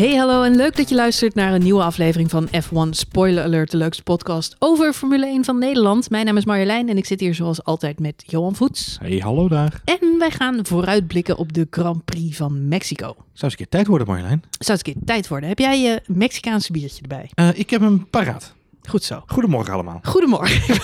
[0.00, 3.70] Hey, hallo en leuk dat je luistert naar een nieuwe aflevering van F1 Spoiler Alert,
[3.70, 6.10] de leukste podcast over Formule 1 van Nederland.
[6.10, 8.98] Mijn naam is Marjolein en ik zit hier zoals altijd met Johan Voets.
[9.00, 9.80] Hey, hallo daar.
[9.84, 13.06] En wij gaan vooruitblikken op de Grand Prix van Mexico.
[13.06, 14.42] Zou eens een keer tijd worden, Marjolein?
[14.58, 15.48] Zou het een keer tijd worden?
[15.48, 17.30] Heb jij je Mexicaanse biertje erbij?
[17.34, 18.54] Eh, ik heb hem paraat.
[18.88, 19.22] Goed zo.
[19.26, 20.00] Goedemorgen allemaal.
[20.02, 20.78] Goedemorgen.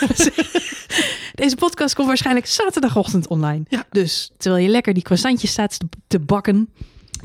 [1.35, 3.65] Deze podcast komt waarschijnlijk zaterdagochtend online.
[3.69, 3.85] Ja.
[3.91, 6.69] Dus terwijl je lekker die croissantjes staat te bakken,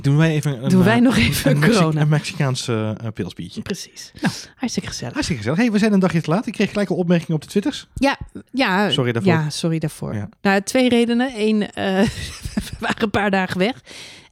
[0.01, 2.01] Doen wij even een, doen wij eh, nog even een, een Mexi- corona.
[2.01, 3.61] een Mexicaans eh, pilsbiertje.
[3.61, 4.11] Precies.
[4.21, 4.33] Nou.
[4.55, 5.13] Hartstikke gezellig.
[5.13, 5.59] Hartstikke gezellig.
[5.63, 6.47] Hey, we zijn een dagje te laat.
[6.47, 7.87] Ik kreeg gelijk al opmerkingen op de twitters.
[7.93, 8.17] Ja,
[8.51, 8.89] ja.
[8.89, 9.31] Sorry daarvoor.
[9.31, 10.13] Ja, sorry daarvoor.
[10.15, 10.29] Ja.
[10.41, 11.31] Nou, twee redenen.
[11.35, 12.01] Eén, eh,
[12.69, 13.81] we waren een paar dagen weg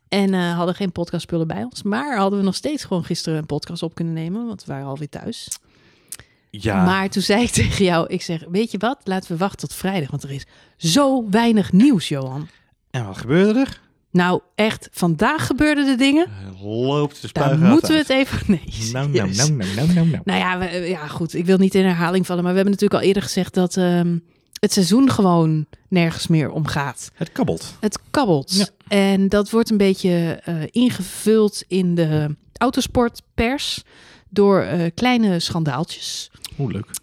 [0.10, 1.84] en hadden geen podcastspullen bij ons.
[1.84, 4.88] Maar hadden we nog steeds gewoon gisteren een podcast op kunnen nemen, want we waren
[4.88, 5.48] alweer thuis.
[6.50, 6.86] Ja.
[6.86, 8.98] Maar toen zei ik tegen jou, ik zeg, weet je wat?
[9.04, 10.46] Laten we wachten tot vrijdag, want er is
[10.78, 12.48] zo weinig nieuws, Johan.
[12.92, 13.82] En wat gebeurde er?
[14.12, 16.26] Nou, echt, vandaag gebeurden de dingen.
[16.26, 18.08] Eh, loopt de Daar moeten we uit.
[18.08, 18.40] het even...
[18.48, 20.22] Nee, Nou, nou, nou, nou, nou, nou, nou.
[20.24, 21.34] Nou ja, we, ja, goed.
[21.34, 24.18] Ik wil niet in herhaling vallen, maar we hebben natuurlijk al eerder gezegd dat ehm,
[24.60, 27.12] het seizoen gewoon nergens meer om gaat.
[27.14, 27.74] Het kabbelt.
[27.80, 28.54] Het kabbelt.
[28.54, 28.68] Ja.
[28.88, 33.84] En dat wordt een beetje eh, ingevuld in de autosportpers
[34.30, 36.32] door eh, kleine schandaaltjes.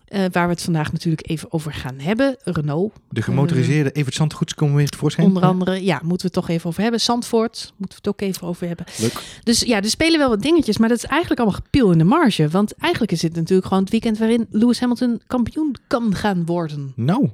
[0.06, 2.36] Eh, waar we het vandaag natuurlijk even over gaan hebben.
[2.44, 5.26] Renault, De gemotoriseerde Evert Zandgoeds komen weer tevoorschijn.
[5.26, 5.84] onder andere.
[5.84, 7.00] Ja, moeten we het toch even over hebben.
[7.00, 8.86] Zandvoort, moeten we het ook even over hebben.
[8.98, 9.22] Leuk.
[9.42, 12.04] Dus ja, er spelen wel wat dingetjes, maar dat is eigenlijk allemaal gepiel in de
[12.04, 12.48] marge.
[12.48, 16.92] Want eigenlijk is dit natuurlijk gewoon het weekend waarin Lewis Hamilton kampioen kan gaan worden.
[16.96, 17.28] Nou,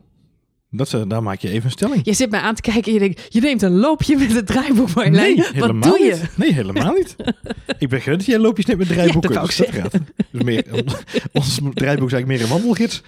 [0.72, 2.00] dat, eh, daar maak je even een stelling.
[2.04, 4.46] Je zit mij aan te kijken en je denkt, je neemt een loopje met het
[4.46, 5.34] draaiboek, Marjolein.
[5.34, 6.10] Nee, Wat helemaal doe je?
[6.20, 6.36] niet.
[6.36, 7.16] Nee, helemaal niet.
[7.78, 9.32] ik ben gewend dat jij loopjes net met draaiboeken.
[9.32, 9.92] Ja, dat dus gaat.
[10.30, 10.64] Dus meer,
[11.32, 13.02] ons draaiboek is eigenlijk meer een wandelgids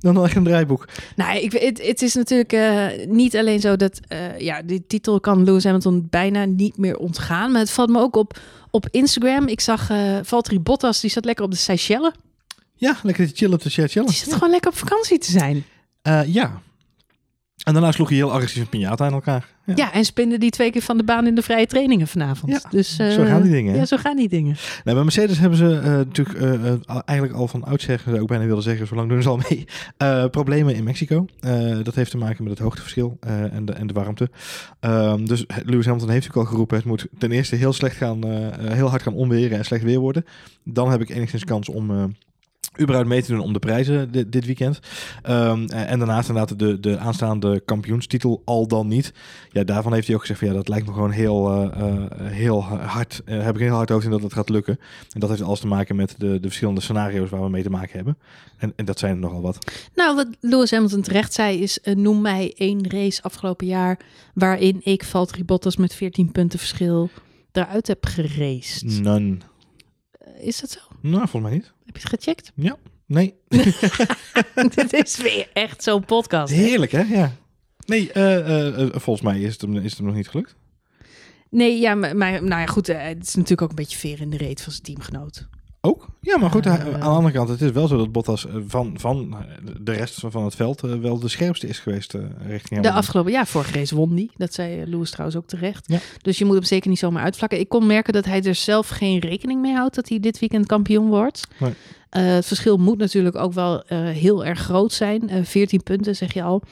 [0.00, 0.88] dan echt een draaiboek.
[1.16, 5.20] Nou, ik, het, het is natuurlijk eh, niet alleen zo dat, eh, ja, die titel
[5.20, 7.50] kan Lewis Hamilton bijna niet meer ontgaan.
[7.50, 8.38] Maar het valt me ook op
[8.70, 9.48] op Instagram.
[9.48, 12.12] Ik zag eh Valtteri Bottas, die zat lekker op de Seychelles.
[12.74, 14.06] Ja, lekker te chillen op de chillen.
[14.06, 15.64] Die zit gewoon lekker op vakantie te zijn.
[16.26, 16.62] Ja.
[17.64, 19.48] En daarna sloeg je heel agressief een piñata aan elkaar.
[19.64, 19.72] Ja.
[19.76, 22.52] Ja, en spinde die twee keer van de baan in de vrije trainingen vanavond.
[22.52, 23.78] Ja, dus, eh, zo gaan die dingen, hè?
[23.78, 24.56] Ja, zo gaan die dingen.
[24.84, 28.44] Nou, bij Mercedes hebben ze eh, natuurlijk eh, eigenlijk al van oudsher, zou ik bijna
[28.44, 29.64] willen zeggen, zo lang doen ze al mee,
[29.96, 31.26] eh, problemen in Mexico.
[31.40, 34.30] Eh, dat heeft te maken met het hoogteverschil eh, en, de, en de warmte.
[34.80, 38.24] Ehm, dus Lewis Hamilton heeft natuurlijk al geroepen, het moet ten eerste heel slecht gaan,
[38.60, 40.24] heel hard gaan onweren en slecht weer worden.
[40.64, 42.14] Dan heb ik enigszins kans om...
[42.78, 44.80] überhaupt mee te doen om de prijzen dit, dit weekend.
[45.22, 49.12] Ehm, en daarnaast inderdaad de, de aanstaande kampioenstitel al dan niet.
[49.50, 52.10] Ja, daarvan heeft hij ook gezegd van ja, dat lijkt me gewoon heel, eh, eh,
[52.32, 53.22] heel hard.
[53.24, 54.78] eh, heb ik heel hard over in dat het gaat lukken.
[55.12, 57.70] En dat heeft alles te maken met de, de verschillende scenario's waar we mee te
[57.70, 58.18] maken hebben.
[58.56, 59.72] En, en dat zijn er nogal wat.
[59.94, 61.78] Nou, wat Lewis Hamilton terecht zei is...
[61.94, 63.98] noem mij één race afgelopen jaar...
[64.34, 67.10] waarin ik Valtteri Bottas met 14 punten verschil
[67.52, 69.00] eruit heb geraced.
[69.02, 69.36] None.
[70.40, 70.80] Is dat zo?
[71.00, 71.72] Nou, volgens mij niet.
[71.84, 72.52] Heb je het gecheckt?
[73.10, 73.34] Nee.
[74.74, 76.52] Dit is weer echt zo'n podcast.
[76.52, 76.58] hè?
[76.58, 77.00] Heerlijk, hè?
[77.00, 77.32] Ja.
[77.86, 80.56] Nee, eh, eh, eh, volgens mij is het, hem, is het hem nog niet gelukt.
[81.50, 82.86] Nee, ja, maar, maar nou ja, goed.
[82.86, 85.48] het is natuurlijk ook een beetje veer in de reet van zijn teamgenoot.
[85.82, 86.06] Ook?
[86.20, 86.72] Ja, maar goed, Eh.
[86.84, 89.38] aan de andere kant, het is wel zo dat Bottas eh, van, van eh,
[89.80, 92.14] de rest van het veld wel de scherpste is geweest
[92.46, 94.30] richting De afgelopen jaar, vorige race won die.
[94.36, 95.84] Dat zei Lewis trouwens ook terecht.
[95.88, 95.98] Ja.
[96.22, 97.58] Dus je moet hem zeker niet zomaar uitvlakken.
[97.60, 100.66] Ik kon merken dat hij er zelf geen rekening mee houdt dat hij dit weekend
[100.66, 101.48] kampioen wordt.
[101.58, 101.72] Nee.
[102.10, 105.28] Het verschil moet natuurlijk ook wel heel erg groot zijn.
[105.28, 106.62] Eh 14 punten zeg je al.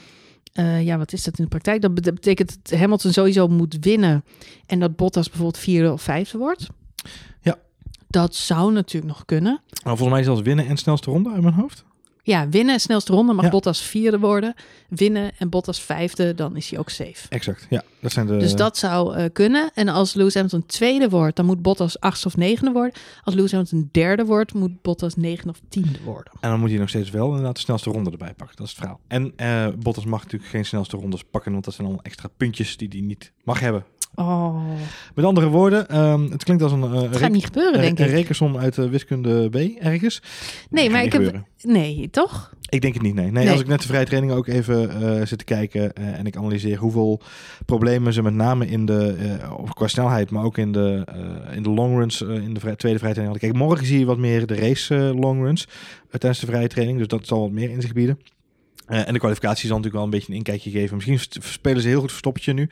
[0.83, 1.83] Ja, wat is dat in de praktijk?
[1.83, 4.25] Dat bet- betekent dat Hamilton sowieso moet winnen
[4.67, 6.67] en dat Bottas bijvoorbeeld vierde of vijfde wordt.
[7.41, 7.57] Ja.
[8.09, 9.61] Dat zou natuurlijk nog kunnen.
[9.85, 11.85] Maar volgens mij zelfs winnen en snelste ronde uit mijn hoofd.
[12.29, 13.51] Ja, winnen, snelste ronde, mag Ja.
[13.51, 14.55] Bottas vierde worden.
[14.89, 17.29] Winnen en Bottas vijfde, dan is hij ook safe.
[17.29, 17.83] Exact, ja.
[18.01, 18.37] Dat zijn de...
[18.37, 19.71] Dus dat zou eh, kunnen.
[19.75, 22.93] En als Lewis Hamilton tweede wordt, dan moet Bottas achtste of negende worden.
[23.23, 26.33] Als Lewis Hamilton derde wordt, moet Bottas negende of tiende worden.
[26.41, 28.57] En dan moet hij nog steeds wel inderdaad de snelste ronde erbij pakken.
[28.57, 29.01] Dat is het verhaal.
[29.09, 32.77] En eh, Bottas mag natuurlijk geen snelste rondes pakken, want dat zijn allemaal extra puntjes
[32.77, 33.85] die hij niet mag hebben.
[34.19, 34.61] Oh,
[35.15, 38.11] Met andere woorden, ehm, het klinkt als een, uh, gaat niet gebeuren, denk een ik.
[38.11, 40.23] rekensom uit de wiskunde B ergens.
[40.71, 41.41] Nee, maar ik heb...
[41.63, 42.53] Nee, toch?
[42.69, 43.25] Ik denk het niet, nee.
[43.25, 43.33] nee.
[43.45, 43.51] Nee.
[43.53, 46.77] Als ik net de vrije training ook even eh, zit te kijken en ik analyseer
[46.79, 47.21] hoeveel
[47.67, 49.17] problemen ze met name in de,
[49.75, 51.05] qua snelheid, maar ook in de,
[51.55, 53.41] in de long runs, eh, in de vrij- tweede vrije training.
[53.41, 55.65] Kijk, morgen zie je wat meer de race long runs
[56.11, 58.19] eh, tijdens de vrije training, dus dat zal wat meer in zich bieden.
[58.89, 60.97] Eh, en de kwalificatie zal natuurlijk wel een beetje een inkijkje geven.
[60.97, 62.71] Misschien spelen ze heel goed verstoppertje nu.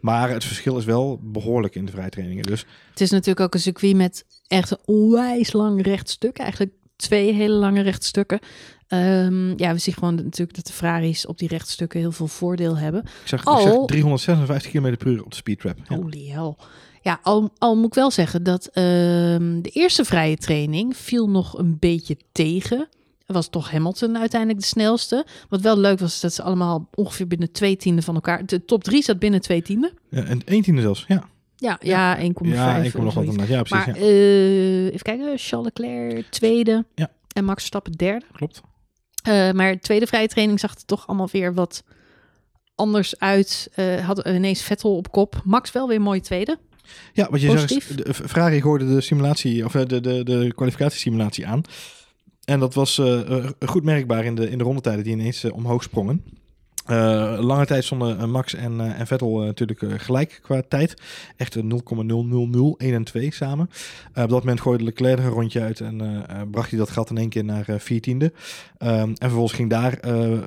[0.00, 2.42] Maar het verschil is wel behoorlijk in de vrije trainingen.
[2.44, 6.38] Dus Het is natuurlijk ook een circuit met echt een onwijs lang rechtstuk.
[6.38, 8.38] Eigenlijk twee hele lange rechtstukken.
[8.88, 12.76] Ehm, ja, we zien gewoon natuurlijk dat de Ferraris op die rechtstukken heel veel voordeel
[12.78, 13.00] hebben.
[13.02, 15.78] ik zeg, ik Al- zeg 356 km per uur op de speedtrap.
[15.88, 15.96] Ja.
[15.96, 16.54] Holy hell.
[17.02, 21.58] Ja, al, al moet ik wel zeggen dat ehm, de eerste vrije training viel nog
[21.58, 22.88] een beetje tegen.
[23.26, 25.26] Was toch Hamilton uiteindelijk de snelste.
[25.48, 28.46] Wat wel leuk was, is dat ze allemaal ongeveer binnen twee tienden van elkaar...
[28.46, 29.92] De top drie zat binnen twee tienden.
[30.08, 31.30] Ja, en één tiende zelfs, ja.
[31.56, 32.22] Ja, ja, 1,5.
[32.22, 33.42] Ja, ik of kom nog wat zoiets.
[33.42, 33.48] aan.
[33.48, 33.86] Ja, precies.
[33.86, 34.02] Maar ja.
[34.02, 37.10] eh, even kijken, Charles Leclerc tweede Ja.
[37.32, 38.24] en Max Verstappen derde.
[38.32, 38.60] Klopt.
[39.22, 41.82] Eh, maar de tweede vrije training zag er toch allemaal weer wat
[42.74, 43.68] anders uit.
[43.74, 45.40] Eh had ineens Vettel op kop.
[45.44, 46.58] Max wel weer mooi tweede.
[47.12, 47.86] Ja, wat je Positief.
[47.86, 51.62] zegt, de, Ferrari gooide de simulatie, of de, de, de kwalificatiesimulatie aan.
[52.44, 55.54] En dat was eh, eh, goed merkbaar in de, in de rondetijden die ineens eh,
[55.54, 56.24] omhoog sprongen.
[56.86, 60.94] Eh, lange tijd stonden eh, Max en, eh, en Vettel natuurlijk gelijk qua tijd.
[61.36, 63.70] Echt een 0,0001 en 2 samen.
[64.08, 67.18] Op dat moment gooide Leclerc er een rondje uit en bracht hij dat gat in
[67.18, 68.32] één keer naar eh, 14e.
[68.78, 69.98] Ehm, en vervolgens ging daar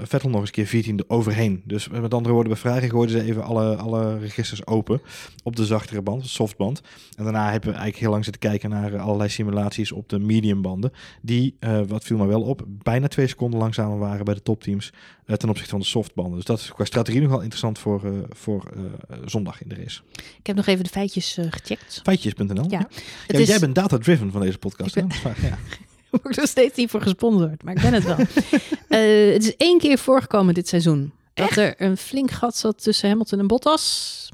[0.03, 1.61] Vettel nog eens een keer 14e overheen.
[1.65, 5.01] Dus met andere woorden, bij Ferrari gooiden ze even alle, alle registers open
[5.43, 6.81] op de zachtere band, de softband.
[7.17, 10.91] En daarna hebben we eigenlijk heel lang zitten kijken naar allerlei simulaties op de mediumbanden.
[11.21, 14.93] Die, wat viel me wel op, bijna twee seconden langzamer waren bij de topteams
[15.25, 15.85] ten opzichte van de
[16.33, 19.75] Dus dat is qua strategie nog wel interessant voor, eh, voor eh, zondag in de
[19.75, 20.01] race.
[20.39, 22.00] Ik heb nog even de feitjes eh, gecheckt.
[22.04, 22.66] Feitjes.nl.
[22.69, 22.88] Ja,
[23.27, 24.95] Ja, is, Jij bent data-driven van deze podcast.
[24.95, 25.07] Ik hè?
[25.07, 25.57] ben- waar, ja.
[26.12, 28.18] Ik word er steeds niet voor gesponsord, maar ik ben het wel.
[29.33, 31.13] Het is één keer voorgekomen dit seizoen.
[31.33, 34.30] Dat er een flink gat zat tussen Hamilton en Bottas.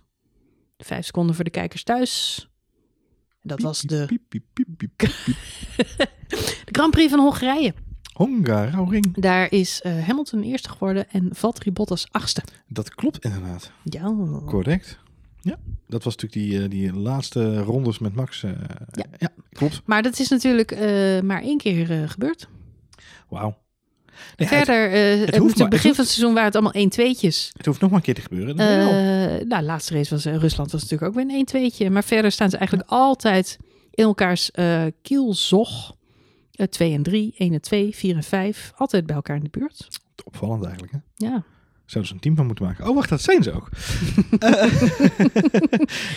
[0.77, 2.47] Vijf seconden voor de kijkers thuis.
[3.41, 4.19] Dat was de,
[6.65, 7.73] de Grand Prix van Hongarije.
[8.25, 9.15] Hungaroring.
[9.21, 12.41] Daar is eh, Hamilton eerste geworden en Valtteri Bottas achtste.
[12.67, 13.71] Dat klopt inderdaad.
[13.83, 14.13] Ja,
[14.45, 14.99] Correct.
[15.41, 15.57] Ja,
[15.87, 18.43] dat was natuurlijk die, eh, die laatste rondes met Max.
[18.43, 18.51] eh,
[18.91, 19.05] Ja.
[19.17, 19.81] ja, klopt.
[19.85, 20.75] maar dat is natuurlijk
[21.23, 22.47] maar één keer gebeurd.
[23.29, 23.57] Wauw.
[24.37, 26.89] Nee, het, Verder, hoeft het maar- begin het van het seizoen waren het allemaal 1
[26.89, 27.51] tweetjes.
[27.57, 28.55] het hoeft nog maar een keer te gebeuren.
[29.47, 31.89] Nou, laatste race was Rusland, was natuurlijk ook weer een 1 tweetje.
[31.89, 33.57] Maar verder staan ze eigenlijk altijd
[33.91, 34.51] in elkaars
[35.01, 35.95] kielzog.
[36.61, 38.71] Eh 2 en 3, 1 en 2, 4 en 5.
[38.75, 39.87] Altijd bij elkaar in de buurt.
[40.23, 40.93] Opvallend eigenlijk.
[40.93, 40.99] Hè?
[41.15, 41.43] Ja,
[41.85, 42.87] Zouden ze een team van moeten maken?
[42.89, 43.69] Oh, wacht, dat zijn ze ook.
[44.39, 44.51] Eh,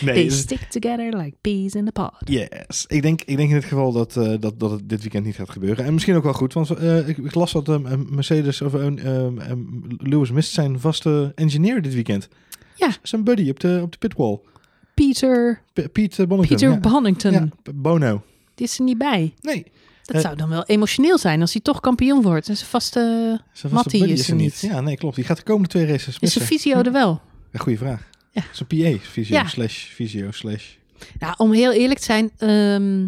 [0.02, 2.12] nee, they dus- stick together like peas in the pod.
[2.24, 2.84] yes.
[2.86, 5.34] Ik denk, ik denk in dit geval dat, eh, dat, dat het dit weekend niet
[5.34, 5.84] gaat gebeuren.
[5.84, 8.86] En misschien ook wel goed, want eh, ik, ik las dat eh, Mercedes of eh,
[8.86, 9.56] eh, eh,
[9.96, 12.28] Lewis mist zijn vaste engineer dit weekend.
[12.76, 12.90] Ja.
[13.02, 14.40] Zijn buddy op de, op de pitwall.
[14.94, 15.88] Peter, P-
[16.28, 16.38] Bonnington.
[16.56, 16.78] Peter ja.
[16.80, 18.22] Bonnington, Ja, Bono.
[18.54, 19.34] die is er niet bij.
[19.40, 19.64] Nee,
[20.04, 22.48] Dat Eh, zou dan wel emotioneel zijn als hij toch kampioen wordt.
[22.48, 23.00] En zijn vaste...
[23.52, 24.60] zijn vaste Mattie is er niet.
[24.60, 25.16] Ja, nee, klopt.
[25.16, 26.40] Die gaat de komende twee races Is missen.
[26.46, 27.20] zijn visio er wel?
[27.52, 28.10] Een goede vraag.
[28.30, 28.42] Ja.
[28.52, 29.46] Zijn PA, visio, Ja.
[29.48, 30.64] slash, visio, slash.
[31.18, 33.06] Nou, om heel eerlijk te zijn, ehm,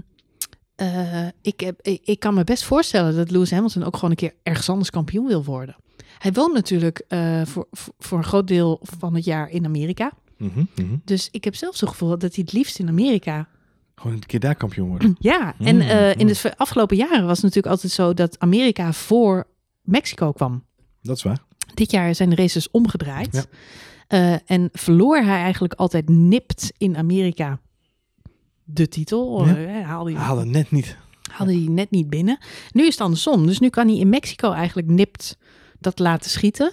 [0.75, 4.17] eh, ik, heb, ik, ik kan me best voorstellen dat Lewis Hamilton ook gewoon een
[4.17, 5.77] keer ergens anders kampioen wil worden.
[6.19, 10.13] Hij woont natuurlijk eh, voor, voor, voor een groot deel van het jaar in Amerika.
[10.39, 10.97] Mhm, mhm.
[11.05, 13.49] Dus ik heb zelfs het gevoel dat hij het liefst in Amerika.
[14.01, 15.17] Gewoon een keer daar kampioen worden.
[15.33, 16.27] Ja, en Mm, eh, in mm.
[16.27, 19.47] de v- afgelopen jaren was het natuurlijk altijd zo dat Amerika voor
[19.83, 20.65] Mexico kwam.
[21.03, 21.43] Dat is waar.
[21.75, 23.35] Dit jaar zijn de races omgedraaid.
[23.35, 23.45] Ja.
[24.09, 27.61] Eh, en verloor hij eigenlijk altijd nipt in Amerika
[28.65, 29.47] de titel.
[29.47, 29.57] Ja.
[29.57, 30.97] Eh, haalde hij Halen net niet.
[31.33, 32.39] hadden hij net niet binnen.
[32.73, 33.47] Nu is het andersom.
[33.47, 35.39] Dus nu kan hij in Mexico eigenlijk nipt
[35.81, 36.73] dat laten schieten.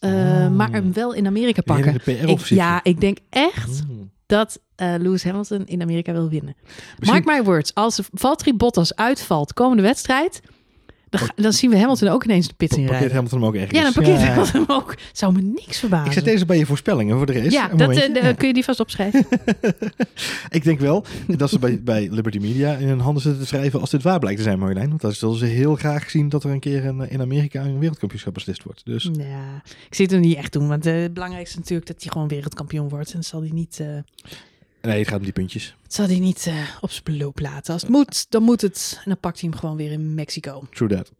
[0.00, 0.50] Oh.
[0.50, 2.00] Maar hem wel in Amerika pakken.
[2.28, 4.10] Ik, ja, ik denk echt Mm.
[4.28, 6.56] Dat eh, Lewis Hamilton in Amerika wil winnen.
[6.98, 7.74] Misschien- Mark my words.
[7.74, 10.40] Als Valtteri Bottas uitvalt komende wedstrijd...
[11.10, 13.14] Dan, ga- dan zien we Hamilton ook ineens de pit in Parkeert rijden.
[13.14, 13.78] Hamilton hem ook ergens.
[13.78, 14.26] Ja, dan parkeert Ja.
[14.26, 14.94] Hamilton hem ook.
[15.12, 16.06] Zou me niks verbazen.
[16.06, 17.50] Ik zet deze bij je voorspellingen voor de race.
[17.50, 18.32] ja, dat, eh, Ja.
[18.32, 19.26] kun je die vast opschrijven.
[20.50, 23.80] Ik denk wel dat ze bij, bij Liberty Media in hun handen zitten te schrijven
[23.80, 24.88] als dit waar blijkt te zijn, Marjolein.
[24.88, 27.78] Want dan zullen ze heel graag zien dat er een keer een, in Amerika een
[27.78, 28.80] wereldkampioenschap beslist wordt.
[28.84, 30.68] Dus ja, ik zie het hem niet echt doen.
[30.68, 33.10] Want eh, het belangrijkste is natuurlijk dat hij gewoon wereldkampioen wordt.
[33.10, 33.80] En dat zal hij niet...
[33.80, 33.86] eh,
[34.82, 35.76] nee, het gaat om die puntjes.
[35.82, 37.72] Het zal hij niet eh, op zijn beloop laten.
[37.72, 38.94] Als het moet, dan moet het.
[38.96, 40.66] En dan pakt hij hem gewoon weer in Mexico.
[40.70, 41.12] True that.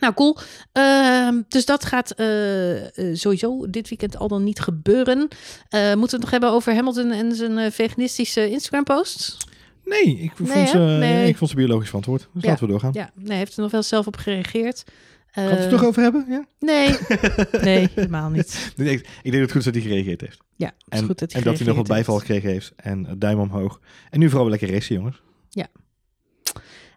[0.00, 0.36] Nou, cool.
[0.72, 5.18] Ehm, dus dat gaat eh, eh, sowieso dit weekend al dan niet gebeuren.
[5.18, 9.36] Moeten we het nog hebben over Hamilton en zijn veganistische Instagram-posts?
[9.84, 10.78] Nee, ik vond, ze?
[10.78, 11.28] Nee.
[11.28, 12.28] ik vond ze biologisch verantwoord.
[12.32, 12.48] Dus Ja.
[12.48, 12.90] laten we doorgaan.
[12.92, 14.84] Ja, nee, hij heeft er nog wel zelf op gereageerd.
[15.32, 16.24] Gaan we het er Eh, toch over hebben?
[16.28, 16.44] Ja?
[16.58, 16.96] Nee,
[17.62, 18.72] nee, helemaal niet.
[18.76, 20.38] Ik denk, ik denk dat het goed is dat hij gereageerd heeft.
[20.56, 22.72] Ja, het is En, goed dat hij en dat hij nog wat bijval gekregen heeft.
[22.76, 23.80] En eh, duim omhoog.
[24.10, 25.22] En nu vooral lekker racen, jongens.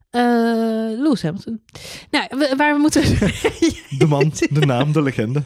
[0.09, 0.21] Eh,
[0.99, 1.61] Lewis Hamilton.
[2.11, 3.01] Nou, waar we moeten...
[3.97, 5.43] De man, de naam, de legende.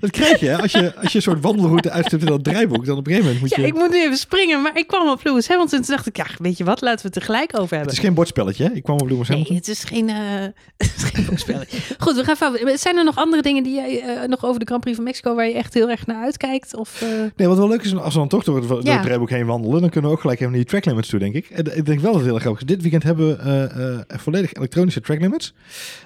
[0.00, 0.56] Dat krijg je hè?
[0.58, 2.84] als je, als je een soort wandelroute uitstipt in dat draaiboek.
[2.86, 3.68] Dan op een gegeven moment moet Ja, je...
[3.68, 5.80] ik moet nu even springen, maar ik kwam op Lewis Hamilton.
[5.80, 7.92] Toen dacht ik, ja, weet je wat, laten we het tegelijk over Het hebben.
[7.92, 8.70] is geen bordspelletje, hè?
[8.72, 9.56] Ik kwam op Lewis Nee, Hamilton.
[9.56, 10.16] het is geen, eh
[10.86, 11.78] het is geen boekspelletje.
[11.98, 12.78] Goed, we gaan verder.
[12.78, 15.34] Zijn er nog andere dingen die jij eh, nog over de Grand Prix van Mexico
[15.34, 16.76] waar je echt heel erg naar uitkijkt?
[16.76, 18.92] Of, eh, Nee, wat wel leuk is, als we dan toch door het, door Ja.
[18.92, 21.18] het draaiboek heen wandelen, dan kunnen we ook gelijk even naar die track limits toe,
[21.18, 21.50] denk ik.
[21.50, 22.68] En ik denk wel dat het heel erg grappig is.
[22.68, 25.54] Dit weekend hebben we volledig elektronische track limits.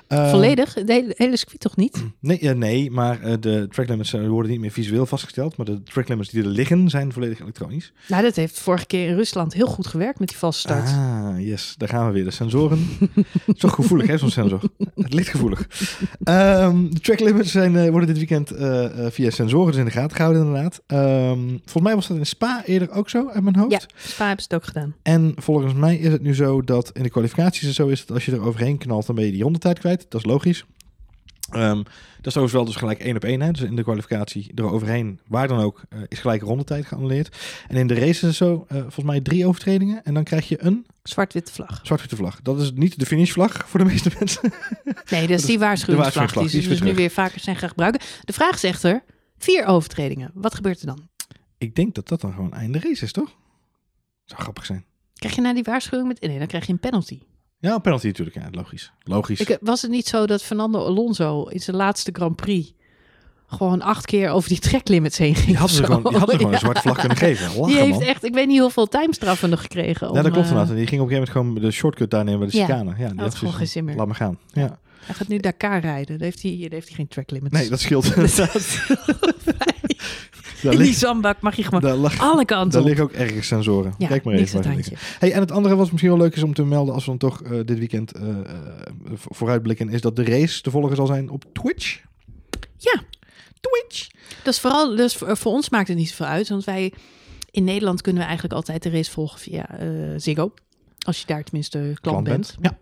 [0.08, 0.72] Volledig?
[0.74, 2.04] De hele, hele circuit toch niet?
[2.20, 5.56] Nee, ja, nee maar eh, de track limits eh, worden niet meer visueel vastgesteld.
[5.56, 7.92] Maar de track limits die er liggen zijn volledig elektronisch.
[8.08, 10.88] Nou, dat heeft vorige keer in Rusland heel goed gewerkt met die valse start.
[10.88, 11.74] Ah, yes.
[11.76, 12.24] Daar gaan we weer.
[12.24, 12.86] De sensoren.
[13.56, 14.60] Zo gevoelig, hè, zo'n sensor.
[14.94, 15.68] Het ligt gevoelig.
[16.24, 19.84] Ehm, de track limits zijn, eh, worden dit weekend eh, eh, via sensoren dus in
[19.84, 20.82] de gaten gehouden, inderdaad.
[20.86, 23.72] Ehm, volgens mij was dat in Spa eerder ook zo, uit mijn hoofd.
[23.72, 24.94] Ja, Spa hebben ze het ook gedaan.
[25.02, 28.16] En volgens mij is het nu zo dat in de kwalificaties het zo is dat
[28.16, 30.06] als je er overheen knalt, dan ben je die rondetijd kwijt.
[30.08, 30.64] Dat is logisch.
[31.50, 33.40] Ehm, dat is overigens wel dus gelijk één op één.
[33.40, 33.50] Hè?
[33.50, 37.36] Dus in de kwalificatie er overheen, waar dan ook, eh, is gelijk rondetijd geannuleerd.
[37.68, 40.04] En in de race is het zo, eh, volgens mij drie overtredingen.
[40.04, 41.80] En dan krijg je een Zwart-witte vlag.
[41.82, 42.40] zwart-witte vlag.
[42.42, 44.52] Dat is niet de finishvlag voor de meeste mensen.
[45.10, 48.00] Nee, dat is die waarschuwingsvlag die die ze dus nu weer vaker zijn gaan gebruiken.
[48.24, 49.02] De vraag is echter,
[49.38, 50.30] vier overtredingen.
[50.34, 51.08] Wat gebeurt er dan?
[51.58, 53.36] Ik denk dat dat dan gewoon einde race is, toch?
[54.24, 54.84] Zou grappig zijn.
[55.14, 56.20] Krijg je na die waarschuwing met...
[56.20, 57.20] Nee, dan krijg je een penalty.
[57.60, 58.36] Ja, een penalty natuurlijk.
[58.36, 58.92] Ja, logisch.
[59.02, 59.40] Logisch.
[59.40, 62.72] Ik, was het niet zo dat Fernando Alonso in zijn laatste Grand Prix...
[63.46, 65.46] gewoon acht keer over die tracklimits heen ging?
[65.46, 66.56] die hadden ze gewoon, die hadden gewoon Ja.
[66.56, 67.46] een zwarte vlag kunnen geven.
[67.46, 68.02] Lachen, Die heeft man.
[68.02, 70.08] echt, ik weet niet hoeveel timestraffen nog gekregen.
[70.10, 70.72] Om, Ja, dat klopt eh, inderdaad.
[70.72, 72.64] En die ging op een gegeven moment gewoon de shortcut daar nemen bij de Ja.
[72.64, 72.90] chicane.
[72.90, 73.96] Ja, die had had gewoon zoiets geen van, zin meer.
[73.96, 74.38] Laat me gaan.
[74.52, 74.78] Ja.
[75.04, 76.18] Hij gaat nu Dakar rijden.
[76.18, 77.54] Daar heeft hij, daar heeft hij geen tracklimits.
[77.54, 78.04] Nee, dat scheelt.
[80.62, 82.86] in die zandbak mag je gewoon lag- alle kanten daar op.
[82.86, 83.94] liggen ook ergens sensoren.
[83.98, 84.76] Ja, Kijk maar even waar.
[85.18, 87.18] Hey, en het andere wat misschien wel leuk is om te melden als we dan
[87.30, 88.36] toch eh, dit weekend eh, eh,
[89.14, 92.00] vo- vooruitblikken, is dat de race te volgen zal zijn op Twitch.
[92.76, 93.02] Ja.
[93.60, 94.08] Twitch.
[94.44, 96.48] Dat is vooral, dus voor, voor ons maakt het niet zoveel uit.
[96.48, 96.92] Want wij
[97.50, 100.52] in Nederland kunnen we eigenlijk altijd de race volgen via eh, Ziggo.
[100.98, 102.56] Als je daar tenminste klant, bent.
[102.60, 102.78] Ja.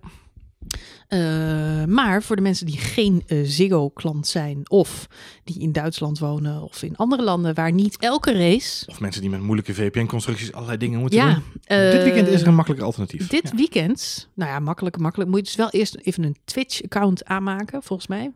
[1.08, 5.06] Eh, maar voor de mensen die geen eh, Ziggo-klant zijn, of
[5.44, 8.86] die in Duitsland wonen, of in andere landen waar niet elke race.
[8.86, 11.42] Of mensen die met moeilijke VPN-constructies allerlei dingen moeten Ja, doen.
[11.64, 13.26] eh, dit weekend is er een makkelijker alternatief.
[13.28, 13.56] Dit Ja.
[13.56, 15.30] weekend, nou ja, makkelijk, makkelijk.
[15.30, 18.32] Moet je dus wel eerst even een Twitch-account aanmaken, volgens mij.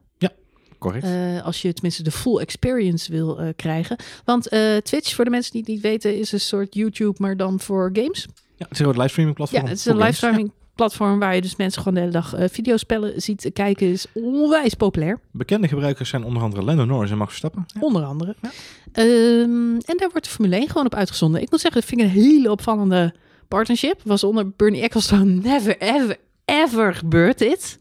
[0.78, 1.04] Correct.
[1.04, 3.96] Eh, als je tenminste de full experience wil eh, krijgen.
[4.24, 7.36] Want eh, Twitch, voor de mensen die het niet weten, is een soort YouTube, maar
[7.36, 8.26] dan voor games.
[8.56, 9.62] ja, het is een livestreaming platform.
[9.62, 12.48] Ja, het is een livestreaming platform waar je dus mensen gewoon de hele dag eh,
[12.48, 13.86] videospellen ziet eh, kijken.
[13.86, 15.20] Is onwijs populair.
[15.30, 17.64] Bekende gebruikers zijn onder andere Lando Norris en Max Verstappen.
[17.66, 17.80] Ja.
[17.80, 18.34] onder andere.
[18.42, 18.50] Ja.
[18.92, 21.42] Ehm, en daar wordt de Formule 1 gewoon op uitgezonden.
[21.42, 23.14] Ik moet zeggen, dat vind ik een hele opvallende
[23.48, 24.00] partnership.
[24.04, 27.78] Was onder Bernie Ecclestone never, ever, ever gebeurd dit.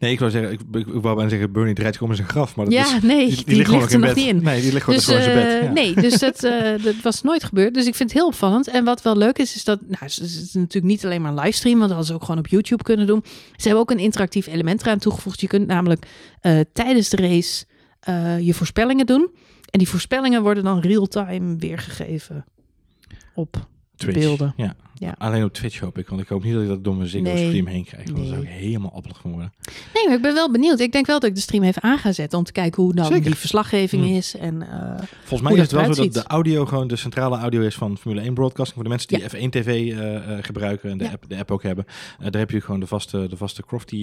[0.00, 2.28] Nee, ik wou zeggen, ik, ik, ik wou bijna zeggen, Bernie draait gewoon in zijn
[2.28, 2.56] graf.
[2.56, 4.16] Maar dat Ja, is, nee, die, die, die ligt ligt er in nog bed.
[4.16, 4.42] niet in.
[4.42, 5.54] Nee, die ligt Dus, gewoon in zijn bed.
[5.54, 5.70] eh, Ja.
[5.72, 7.74] nee, dus dat, eh, dat was nooit gebeurd.
[7.74, 8.68] Dus ik vind het heel opvallend.
[8.68, 9.80] En wat wel leuk is, is dat...
[9.80, 12.38] Nou, het is natuurlijk niet alleen maar een livestream, want dat hadden ze ook gewoon
[12.44, 13.24] op YouTube kunnen doen.
[13.56, 15.40] Ze hebben ook een interactief element eraan toegevoegd.
[15.40, 16.06] Je kunt namelijk
[16.40, 17.64] eh, tijdens de race
[18.44, 19.30] je voorspellingen doen.
[19.70, 22.44] En die voorspellingen worden dan real-time weergegeven
[23.34, 23.66] op
[23.96, 24.18] Twitch.
[24.18, 24.52] beelden.
[24.56, 24.74] Ja.
[25.00, 25.14] Ja.
[25.18, 27.32] Alleen op Twitch hoop ik, want ik hoop niet dat ik dat door mijn Ziggo
[27.32, 27.46] Nee.
[27.48, 28.04] stream heen krijg.
[28.04, 29.52] Want dan zou ik helemaal appelig worden.
[29.94, 30.80] Nee, maar ik ben wel benieuwd.
[30.80, 32.94] Ik denk wel dat ik de stream even aan ga zetten om te kijken hoe
[32.94, 33.22] dan Zeker.
[33.24, 34.14] die verslaggeving Hmm.
[34.16, 34.36] is.
[34.36, 37.60] En, eh, Volgens mij is het wel zo dat de audio gewoon de centrale audio
[37.60, 38.74] is van Formule 1 broadcasting.
[38.74, 39.28] Voor de mensen die Ja.
[39.28, 41.10] F1 TV eh, eh, gebruiken en de, Ja.
[41.10, 41.84] app, de app ook hebben.
[42.18, 43.96] Eh, daar heb je gewoon de vaste, de vaste Crofty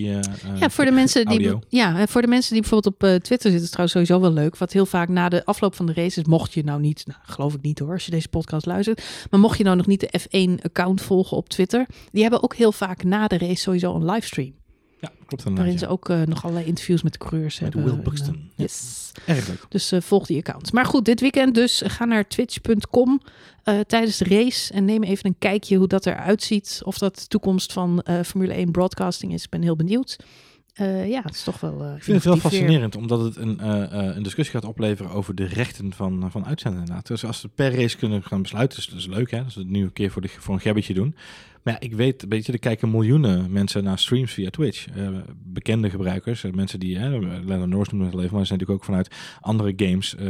[0.60, 3.70] Ja, voor de mensen die, ja, voor de mensen die bijvoorbeeld op Twitter zitten, is
[3.70, 4.58] trouwens sowieso wel leuk.
[4.58, 7.54] Wat heel vaak na de afloop van de races, mocht je nou niet, nou, geloof
[7.54, 10.08] ik niet hoor, als je deze podcast luistert, maar mocht je nou nog niet de
[10.88, 14.54] F1-account volgen op Twitter, die hebben ook heel vaak na de race sowieso een livestream.
[15.00, 15.56] Ja, klopt inderdaad.
[15.56, 15.80] Waarin ja.
[15.80, 17.90] ze ook eh, nog allerlei interviews met de coureurs Met hebben.
[17.90, 18.34] Will En, Buxton.
[18.36, 18.64] eh, Ja.
[18.64, 19.12] yes.
[19.26, 19.66] Erg leuk.
[19.70, 20.72] Dus eh, volg die account.
[20.72, 23.22] Maar goed, dit weekend dus ga naar twitch.com
[23.64, 26.82] eh, tijdens de race en neem even een kijkje hoe dat eruit ziet.
[26.84, 29.44] Of dat de toekomst van eh, Formule 1 broadcasting is.
[29.44, 30.16] Ik ben heel benieuwd.
[30.78, 31.84] Eh, ja, het is toch wel.
[31.84, 32.42] eh, Ik vind het wel weer.
[32.42, 36.46] fascinerend, omdat het een, eh, eh, een discussie gaat opleveren over de rechten van, van
[36.46, 36.80] uitzenden.
[36.80, 37.08] Inderdaad.
[37.08, 39.44] Dus als ze per race kunnen gaan besluiten, is dat is leuk hè.
[39.44, 41.16] Dat ze het nu een keer voor, de, voor een gebbetje doen.
[41.68, 44.88] Maar ja, ik weet, weet je, er kijken miljoenen mensen naar streams via Twitch.
[44.96, 45.08] Eh,
[45.44, 47.10] bekende gebruikers, eh, mensen die, hè,
[47.46, 49.10] Lando Norris noemde het al even, maar er zijn natuurlijk ook vanuit
[49.42, 50.28] andere games, eh,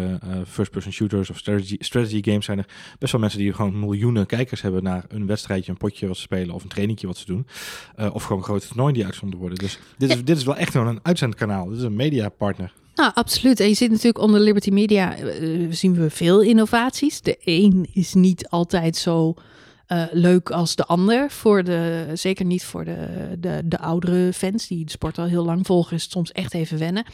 [0.48, 2.66] first-person shooters of strategy, strategy games, zijn er
[3.00, 6.22] best wel mensen die gewoon miljoenen kijkers hebben naar een wedstrijdje, een potje wat ze
[6.22, 7.48] spelen of een trainingje wat ze doen.
[8.14, 9.58] Of gewoon grote toernooien die uitgezonden worden.
[9.58, 11.68] Dus dit, is, dit is wel echt gewoon een uitzendkanaal.
[11.68, 12.74] Dit is een mediapartner.
[12.96, 13.60] Nou, absoluut.
[13.60, 15.16] En je ziet natuurlijk onder Liberty Media
[15.70, 17.22] zien we veel innovaties.
[17.22, 19.36] De een is niet altijd zo
[19.88, 21.32] eh, leuk als de ander.
[21.32, 25.46] Voor de, zeker niet voor de, de, de oudere fans die de sport al heel
[25.46, 27.06] lang volgen, is het soms echt even wennen.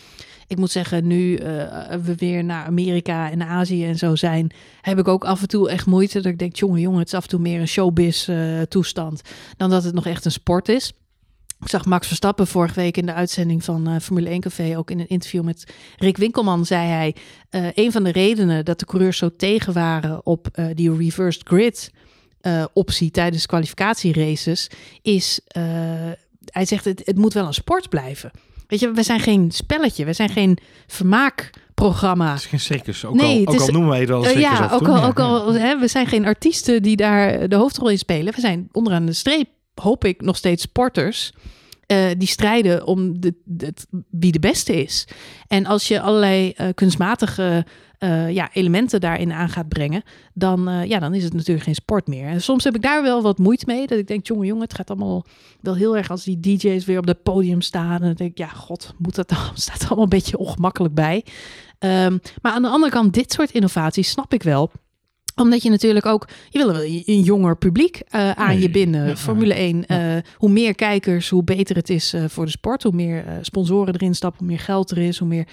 [0.48, 4.52] Ik moet zeggen, nu eh, we weer naar Amerika en Azië en zo zijn,
[4.82, 6.22] heb ik ook af en toe echt moeite.
[6.22, 9.22] Dat ik denk, jongen, jongen, het is af en toe meer een showbiz uh, toestand
[9.58, 10.94] dan dat het nog echt een sport is.
[11.60, 15.00] Ik zag Max Verstappen vorige week in de uitzending van Formule 1 Café, ook in
[15.00, 17.16] een interview met Rick Winkelman, zei hij:
[17.74, 21.92] een van de redenen dat de coureurs zo tegen waren op die reversed grid
[22.74, 24.70] optie tijdens kwalificatieraces,
[25.02, 25.40] is,
[26.46, 28.32] hij zegt: het, het moet wel een sport blijven.
[28.68, 30.58] Weet je, we zijn geen spelletje, we zijn geen
[30.88, 32.30] vermaakprogramma.
[32.32, 34.26] Het is geen circus, ook, nee, al, ook is, al noemen wij het wel een
[34.26, 34.42] circus.
[34.42, 37.98] ja, ook al, ook al hè, we zijn geen artiesten die daar de hoofdrol in
[37.98, 38.34] spelen.
[38.34, 41.34] We zijn onderaan de streep hoop ik nog steeds sporters.
[41.88, 43.74] Uh, die strijden om de, de,
[44.10, 45.08] wie de beste is.
[45.48, 47.66] En als je allerlei uh, kunstmatige
[48.04, 52.08] uh, ja, elementen daarin aan gaat brengen, dan, ja, dan is het natuurlijk geen sport
[52.08, 52.28] meer.
[52.28, 53.88] En soms heb ik daar wel wat moeite mee.
[53.88, 55.26] Dat ik denk, jongen, jongen, het gaat allemaal
[55.62, 57.94] wel heel erg als die DJ's weer op het podium staan.
[57.94, 59.38] En dan denk ik, ja, god, moet dat dan?
[59.54, 61.26] Staat allemaal een beetje ongemakkelijk bij.
[61.80, 64.72] Um, maar aan de andere kant, dit soort innovaties snap ik wel
[65.36, 66.76] omdat je natuurlijk ook, je wil
[67.06, 69.08] een jonger publiek uh, aan nee, je binnen.
[69.08, 70.16] Ja, Formule 1, ja.
[70.16, 72.84] uh, hoe meer kijkers, hoe beter het is uh, voor de sport.
[72.84, 75.48] Hoe meer sponsoren erin stappen, hoe meer geld er is, hoe meer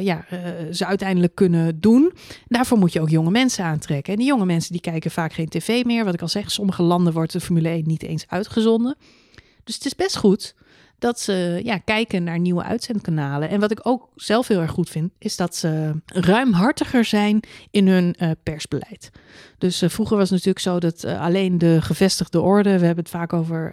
[0.00, 0.24] ja,
[0.72, 2.12] ze uiteindelijk kunnen doen.
[2.46, 4.12] Daarvoor moet je ook jonge mensen aantrekken.
[4.12, 6.04] En die jonge mensen die kijken vaak geen tv meer.
[6.04, 8.96] Wat ik al zeg, sommige landen wordt de Formule 1 niet eens uitgezonden.
[9.64, 10.54] Dus het is best goed
[11.02, 13.48] dat ze ja, kijken naar nieuwe uitzendkanalen.
[13.48, 17.40] En wat ik ook zelf heel erg goed vind, is dat ze ruimhartiger zijn
[17.70, 19.10] in hun uh, persbeleid.
[19.58, 23.04] Dus uh, vroeger was het natuurlijk zo dat uh, alleen de gevestigde orde, we hebben
[23.04, 23.72] het vaak over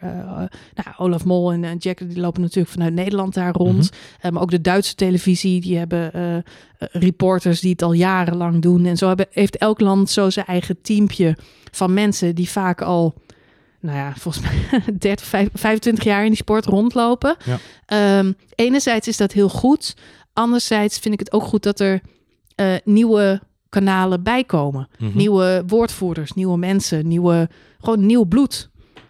[0.73, 3.91] nou, Olaf Mol en Jack, die lopen natuurlijk vanuit Nederland daar rond.
[3.91, 4.33] Mm-hmm.
[4.33, 6.43] maar ook de Duitse televisie, die hebben
[6.77, 8.85] reporters die het al jarenlang doen.
[8.85, 11.37] En zo hebben, heeft elk land zo zijn eigen teampje
[11.71, 13.13] van mensen die vaak al
[13.79, 17.35] nou ja, volgens mij 30, 25 jaar in die sport rondlopen.
[17.45, 18.19] Ja.
[18.19, 19.95] Um, enerzijds is dat heel goed.
[20.33, 22.01] Anderzijds vind ik het ook goed dat er
[22.55, 24.87] uh, nieuwe kanalen bijkomen.
[24.97, 25.17] Mm -hmm.
[25.17, 28.69] Nieuwe woordvoerders, nieuwe mensen, nieuwe, gewoon nieuw bloed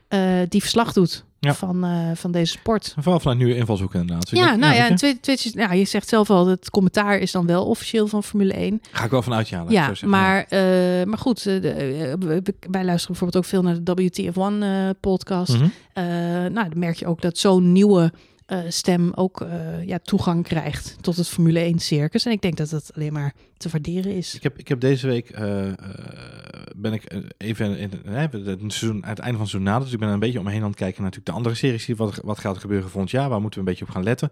[0.10, 1.54] uh, die verslag doet ja.
[1.54, 2.94] van, uh, van deze sport.
[2.96, 4.30] En vooral vanuit nieuwe invalshoeken inderdaad.
[4.30, 7.46] Ja, nou ja, en Twitch, is, ja, je zegt zelf al, het commentaar is dan
[7.46, 8.82] wel officieel van Formule 1.
[8.92, 9.66] Ga ik wel vanuit ja.
[9.68, 10.60] Ja, maar, uh,
[11.04, 15.54] maar goed, uh, de, wij luisteren bijvoorbeeld ook veel naar de WTF1 podcast.
[15.54, 16.04] Mm -hmm.
[16.54, 18.12] nou, dan merk je ook dat zo'n nieuwe
[18.52, 22.26] uh, stem ook uh, ja, toegang krijgt tot het Formule 1 circus.
[22.26, 24.36] En ik denk dat dat alleen maar te waarderen is.
[24.36, 25.72] Ik heb, ik heb deze week uh,
[26.82, 29.80] ben ik even in het, seizoen, aan het einde van het seizoen.
[29.82, 31.86] Dus ik ben een beetje omheen aan het kijken naar natuurlijk de andere series.
[31.86, 33.30] Die wat, wat gaat er gebeuren volgend jaar?
[33.30, 34.30] Waar moeten we een beetje op gaan letten?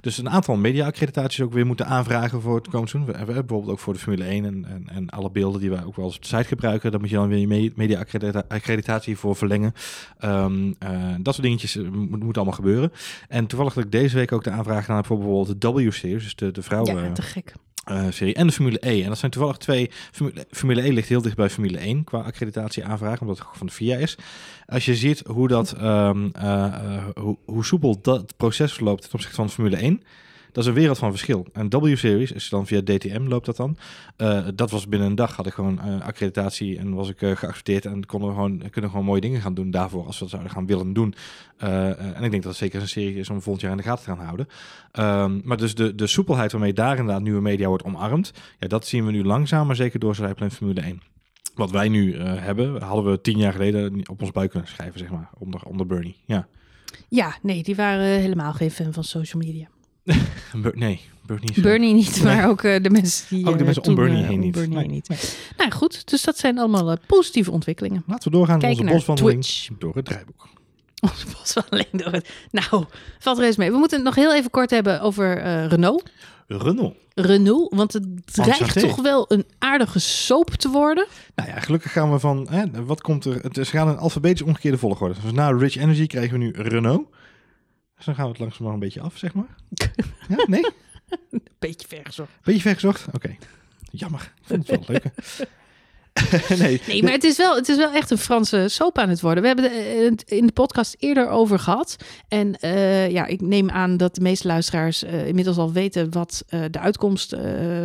[0.00, 3.12] Dus een aantal media-accreditaties ook weer moeten aanvragen voor het komend seizoen.
[3.12, 5.84] We hebben bijvoorbeeld ook voor de Formule 1 en, en, en alle beelden die wij
[5.84, 6.90] ook wel eens op de site gebruiken.
[6.90, 9.72] Daar moet je dan weer je media-accreditatie voor verlengen.
[10.24, 10.76] Um,
[11.22, 12.92] dat soort dingetjes moet, allemaal gebeuren.
[13.28, 16.34] En toevallig dat ik deze week ook de aanvraag heb voor bijvoorbeeld de W-series, dus
[16.34, 17.04] de, de vrouwen.
[17.04, 17.54] Ja, te gek.
[17.90, 19.02] Uh, serie en de Formule E.
[19.02, 19.90] En dat zijn toevallig twee.
[20.12, 23.66] Formule, Formule E ligt heel dicht bij Formule 1 qua accreditatie aanvraag, omdat het van
[23.66, 24.18] de FIA is.
[24.66, 26.32] Als je ziet hoe, dat, um,
[27.14, 30.02] hoe, hoe soepel dat proces verloopt ten opzichte van Formule 1.
[30.58, 31.46] Dat is een wereld van verschil.
[31.52, 33.76] En W-series is dan via DTM loopt dat dan.
[34.16, 37.36] Uh, dat was binnen een dag had ik gewoon uh, accreditatie en was ik uh,
[37.36, 40.30] geaccepteerd en konden we gewoon kunnen gewoon mooie dingen gaan doen daarvoor als we dat
[40.30, 41.14] zouden gaan willen doen.
[41.58, 44.04] en ik denk dat het zeker een serie is om volgend jaar in de gaten
[44.04, 44.48] te gaan houden.
[45.32, 48.86] Um, maar dus de, de soepelheid waarmee daar inderdaad nieuwe media wordt omarmd, ja, dat
[48.86, 51.02] zien we nu langzaam, maar zeker door Zijplan Formule 1
[51.54, 55.10] wat wij nu hebben, hadden we tien jaar geleden op ons buik kunnen schrijven, zeg
[55.10, 56.16] maar, onder, onder Bernie.
[56.24, 56.46] Ja.
[57.08, 59.68] ja, nee, die waren helemaal geen fan van social media.
[60.74, 62.46] nee, Bernie, Bernie niet, maar nee.
[62.46, 63.46] ook uh, de mensen die.
[63.48, 64.52] Ook de mensen toen, om Bernie heen niet.
[64.52, 64.86] Bernie nee.
[64.86, 65.08] niet.
[65.08, 65.18] Nee.
[65.56, 68.02] Nou goed, dus dat zijn allemaal positieve ontwikkelingen.
[68.06, 69.44] Laten we doorgaan met onze boswandeling
[69.78, 70.48] door het draaiboek.
[71.10, 72.28] Onze boswandeling door het.
[72.50, 72.84] Nou,
[73.18, 73.70] valt er eens mee.
[73.70, 76.10] We moeten het nog heel even kort hebben over Renault.
[76.46, 76.94] Renault.
[77.14, 81.06] Renault, want het dreigt toch wel een aardige soap te worden.
[81.34, 83.42] Nou ja, gelukkig gaan we van, hè, wat komt er?
[83.42, 85.14] Het is gaan een alfabetisch omgekeerde volgorde.
[85.22, 87.06] Dus na Rich Energy krijgen we nu Renault.
[87.98, 89.54] Dus dan gaan we het langzaam nog een beetje af, zeg maar.
[90.28, 90.66] Ja, nee?
[91.58, 92.30] Beetje vergezocht.
[92.42, 93.06] Beetje vergezocht?
[93.06, 93.16] Oké.
[93.16, 93.38] Okay.
[93.90, 94.32] Jammer.
[94.36, 95.12] Ik vond het wel leuk.
[96.58, 99.20] nee, nee, maar het is, wel, het is wel echt een Franse soap aan het
[99.20, 99.42] worden.
[99.42, 99.70] We hebben
[100.04, 101.96] het in de podcast eerder over gehad.
[102.28, 106.44] En uh, ja, ik neem aan dat de meeste luisteraars uh, inmiddels al weten wat
[106.50, 107.30] uh, de uitkomst,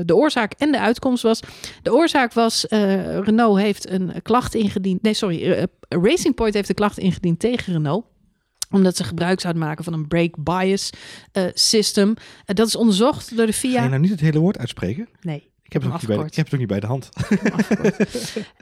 [0.06, 1.40] de oorzaak en de uitkomst was.
[1.82, 5.02] De oorzaak was, Renault heeft een klacht ingediend.
[5.02, 8.06] Nee, sorry, Racing Point heeft een klacht ingediend tegen Renault
[8.74, 10.90] omdat ze gebruik zouden maken van een break bias
[11.34, 12.10] uh, system.
[12.10, 13.78] Uh, dat is onderzocht door de FIA.
[13.78, 15.10] Ga je nou niet het hele woord uitspreken?
[15.22, 15.52] Nee.
[15.64, 17.10] Ik heb, het ook niet bij de, ik heb het ook niet bij de hand.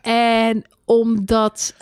[0.01, 1.79] en omdat uh,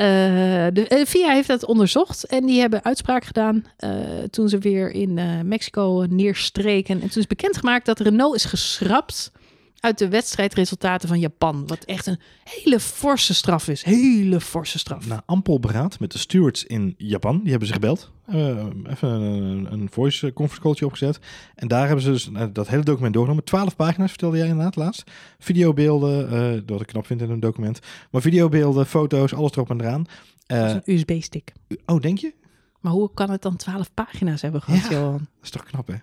[0.73, 3.91] de VIA heeft dat onderzocht en die hebben uitspraak gedaan uh,
[4.29, 7.01] toen ze weer in Mexico neerstreken.
[7.01, 9.31] En toen is bekendgemaakt dat Renault is geschrapt
[9.79, 11.67] uit de wedstrijdresultaten van Japan.
[11.67, 13.83] Wat echt een hele forse straf is.
[13.83, 15.07] Hele forse straf.
[15.07, 18.11] Na ampel beraad met de stewards in Japan, die hebben ze gebeld.
[18.29, 21.19] Uh, even een, een voice conference calltje opgezet.
[21.55, 23.45] En daar hebben ze dus uh, dat hele document doorgenomen.
[23.45, 25.11] Twaalf pagina's vertelde jij inderdaad laatst.
[25.39, 27.79] Videobeelden, uh, wat ik knap vind in een document.
[28.11, 30.05] Maar videobeelden, foto's, alles erop en eraan.
[30.45, 31.53] Dat is een USB-stick.
[31.85, 32.33] Oh, denk je?
[32.79, 35.17] Maar hoe kan het dan twaalf pagina's hebben gehad, ja, Johan?
[35.17, 35.95] Dat is toch knap, hè?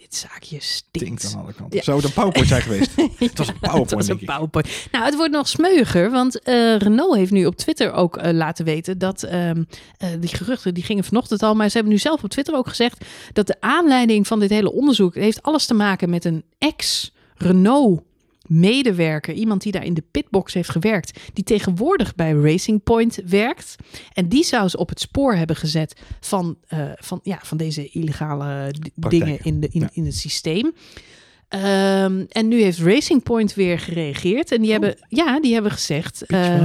[0.00, 1.32] Dit zaakje stinkt.
[1.34, 1.76] aan alle kanten.
[1.76, 1.82] Ja.
[1.82, 2.90] Zou het een PowerPoint zijn geweest?
[3.18, 4.68] het was een PowerPoint, het was een PowerPoint.
[4.92, 8.64] Nou, het wordt nog smeuiger, want uh, Renault heeft nu op Twitter ook uh, laten
[8.64, 9.50] weten dat uh,
[10.20, 13.04] die geruchten, die gingen vanochtend al, maar ze hebben nu zelf op Twitter ook gezegd
[13.32, 18.02] dat de aanleiding van dit hele onderzoek heeft alles te maken met een ex-Renault
[18.50, 23.76] medewerker, iemand die daar in de pitbox heeft gewerkt, die tegenwoordig bij Racing Point werkt.
[24.12, 27.88] En die zou ze op het spoor hebben gezet van, uh, van, ja, van deze
[27.88, 29.90] illegale dingen in, de, in, ja.
[29.92, 30.72] in het systeem.
[31.54, 34.52] Um, en nu heeft Racing Point weer gereageerd.
[34.52, 34.80] En die, oh.
[34.80, 36.24] hebben, ja, die hebben gezegd.
[36.26, 36.62] Uh,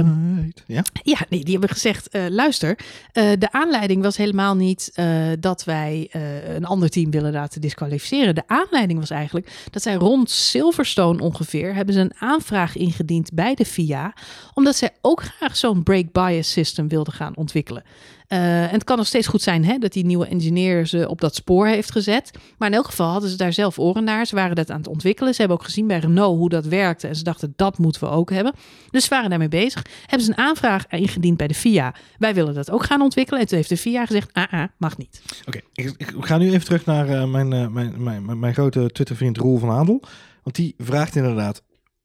[0.66, 0.84] ja?
[1.02, 2.78] ja, nee, die hebben gezegd: uh, luister,
[3.12, 4.92] uh, de aanleiding was helemaal niet
[5.40, 6.08] dat wij
[6.54, 8.34] een ander team willen laten disqualificeren.
[8.34, 13.54] De aanleiding was eigenlijk dat zij rond Silverstone ongeveer hebben ze een aanvraag ingediend bij
[13.54, 14.14] de FIA.
[14.54, 17.82] Omdat zij ook graag zo'n break bias system wilden gaan ontwikkelen.
[18.28, 21.20] Uh, en het kan nog steeds goed zijn hè, dat die nieuwe engineer ze op
[21.20, 22.30] dat spoor heeft gezet.
[22.58, 24.26] Maar in elk geval hadden ze daar zelf oren naar.
[24.26, 25.34] Ze waren dat aan het ontwikkelen.
[25.34, 27.08] Ze hebben ook gezien bij Renault hoe dat werkte.
[27.08, 28.52] En ze dachten, dat moeten we ook hebben.
[28.90, 29.84] Dus ze waren daarmee bezig.
[30.00, 31.94] Hebben ze een aanvraag ingediend bij de FIA.
[32.18, 33.40] Wij willen dat ook gaan ontwikkelen.
[33.40, 35.22] En toen heeft de FIA gezegd, ah, ah mag niet.
[35.46, 38.90] Oké, ik, ga nu even terug naar uh, mijn, uh, mijn, mijn, mijn, mijn grote
[38.92, 40.02] Twitter-vriend Roel van Adel.
[40.42, 41.62] Want die vraagt inderdaad,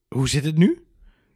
[0.08, 0.84] hoe zit het nu?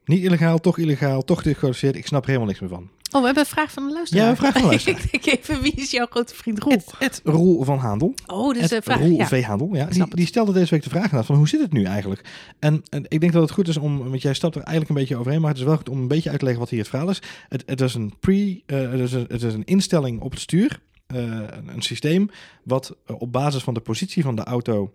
[0.06, 1.96] Niet illegaal, toch illegaal, toch disqualificeerd.
[1.96, 2.90] Ik snap er helemaal niks meer van.
[3.12, 4.24] Oh, we hebben een vraag van de luisteraar.
[4.24, 5.00] Ja, een vraag van de luisteraar.
[5.12, 6.74] ik denk even, wie is jouw grote vriend Roel?
[6.74, 8.14] Het, het Roel van Haandel.
[8.28, 9.00] Oh, dus een vraag.
[9.00, 9.28] Roel ja.
[9.28, 9.44] V.
[9.44, 9.86] Haandel, ja.
[9.86, 12.30] Die, die, stelde deze week de vraag aan van hoe zit het nu eigenlijk?
[12.60, 14.96] En, en, ik denk dat het goed is om, want jij stapt er eigenlijk een
[14.96, 16.80] beetje overheen, maar het is wel goed om een beetje uit te leggen wat hier
[16.80, 17.22] het verhaal is.
[17.50, 20.40] Het, het is een pre, uh, het, is een, het is een instelling op het
[20.40, 22.30] stuur, uh, een, een systeem
[22.64, 24.92] wat op basis van de positie van de auto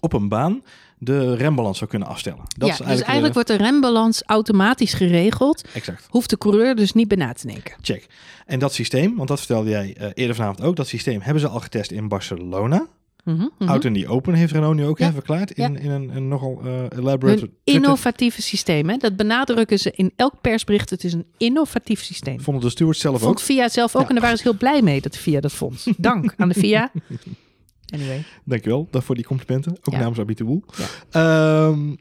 [0.00, 0.62] op een baan
[1.04, 2.38] de rembalans zou kunnen afstellen.
[2.38, 5.64] Dat ja, is eigenlijk dus eigenlijk wordt de rembalans automatisch geregeld.
[5.74, 6.06] Exact.
[6.10, 7.74] Hoeft de coureur dus niet bij na te denken.
[7.80, 8.06] Check.
[8.46, 11.48] En dat systeem, want dat vertelde jij uh, eerder vanavond ook, dat systeem hebben ze
[11.48, 12.76] al getest in Barcelona.
[12.76, 13.68] Mm -hmm, mm -hmm.
[13.68, 15.12] Out in the Open heeft Renault nu ook ja.
[15.12, 15.78] verklaard in, ja.
[15.78, 17.42] in een, een nogal uh, elaborate...
[17.42, 18.96] Een innovatieve systeem, hè?
[18.96, 20.90] dat benadrukken ze in elk persbericht.
[20.90, 22.40] Het is een innovatief systeem.
[22.40, 23.40] Vonden de stewards zelf vond ook.
[23.40, 24.08] VIA zelf ook ja.
[24.08, 25.86] en daar waren ze heel blij mee dat de VIA dat vond.
[25.96, 26.90] Dank aan de VIA.
[27.92, 28.24] Anyway.
[28.44, 29.72] Dankjewel voor die complimenten.
[29.72, 29.98] Ook ja.
[29.98, 30.64] namens Abite Woel.
[31.10, 31.66] Ja.
[31.66, 31.98] Um,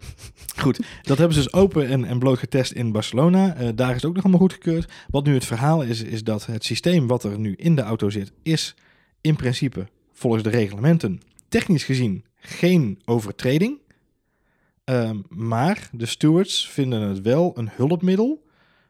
[0.55, 3.61] goed, dat hebben ze dus open en, en bloot getest in Barcelona.
[3.61, 4.91] Uh, daar is het ook nog allemaal goedgekeurd.
[5.07, 8.09] Wat nu het verhaal is, is dat het systeem wat er nu in de auto
[8.09, 8.75] zit, is
[9.21, 13.79] in principe volgens de reglementen technisch gezien geen overtreding.
[14.85, 18.45] Um, maar de stewards vinden het wel een hulpmiddel,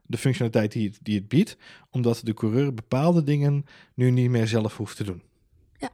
[0.06, 1.58] de functionaliteit die het, die het biedt,
[1.90, 5.22] omdat de coureur bepaalde dingen nu niet meer zelf hoeft te doen.
[5.78, 5.92] Ja.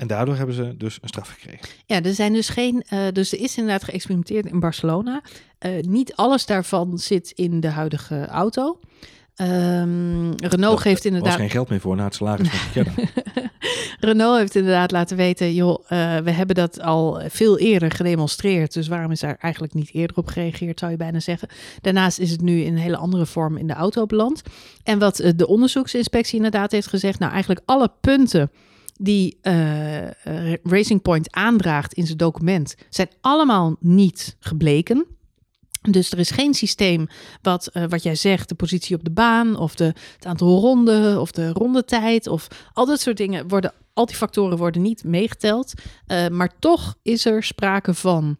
[0.00, 1.68] En daardoor hebben ze dus een straf gekregen.
[1.86, 2.84] Ja, er zijn dus geen.
[2.92, 5.22] Uh, dus er is inderdaad geëxperimenteerd in Barcelona.
[5.66, 8.78] Uh, niet alles daarvan zit in de huidige auto.
[9.36, 11.32] Um, Renault dat, geeft inderdaad.
[11.32, 12.84] Er was geen geld meer voor na het salaris van
[14.08, 18.72] Renault heeft inderdaad laten weten: joh, uh, we hebben dat al veel eerder gedemonstreerd.
[18.72, 21.48] Dus waarom is daar eigenlijk niet eerder op gereageerd, zou je bijna zeggen.
[21.80, 24.42] Daarnaast is het nu in een hele andere vorm in de auto beland.
[24.82, 28.50] En wat de onderzoeksinspectie inderdaad heeft gezegd: nou, eigenlijk alle punten
[29.02, 35.06] die uh, Racing Point aandraagt in zijn document, zijn allemaal niet gebleken.
[35.90, 37.06] Dus er is geen systeem
[37.42, 39.84] wat, uh, wat jij zegt, de positie op de baan of de,
[40.14, 44.58] het aantal ronden of de rondetijd of al dat soort dingen worden, al die factoren
[44.58, 45.72] worden niet meegeteld.
[46.30, 48.36] maar toch is er sprake van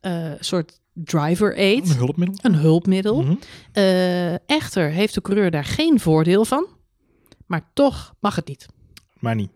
[0.00, 1.90] een soort driver aid.
[1.90, 2.38] Een hulpmiddel.
[2.42, 3.22] Een hulpmiddel.
[3.22, 3.38] Mm
[3.72, 4.38] -hmm.
[4.46, 6.66] echter heeft de coureur daar geen voordeel van,
[7.46, 8.66] maar toch mag het niet.
[9.18, 9.50] Maar niet.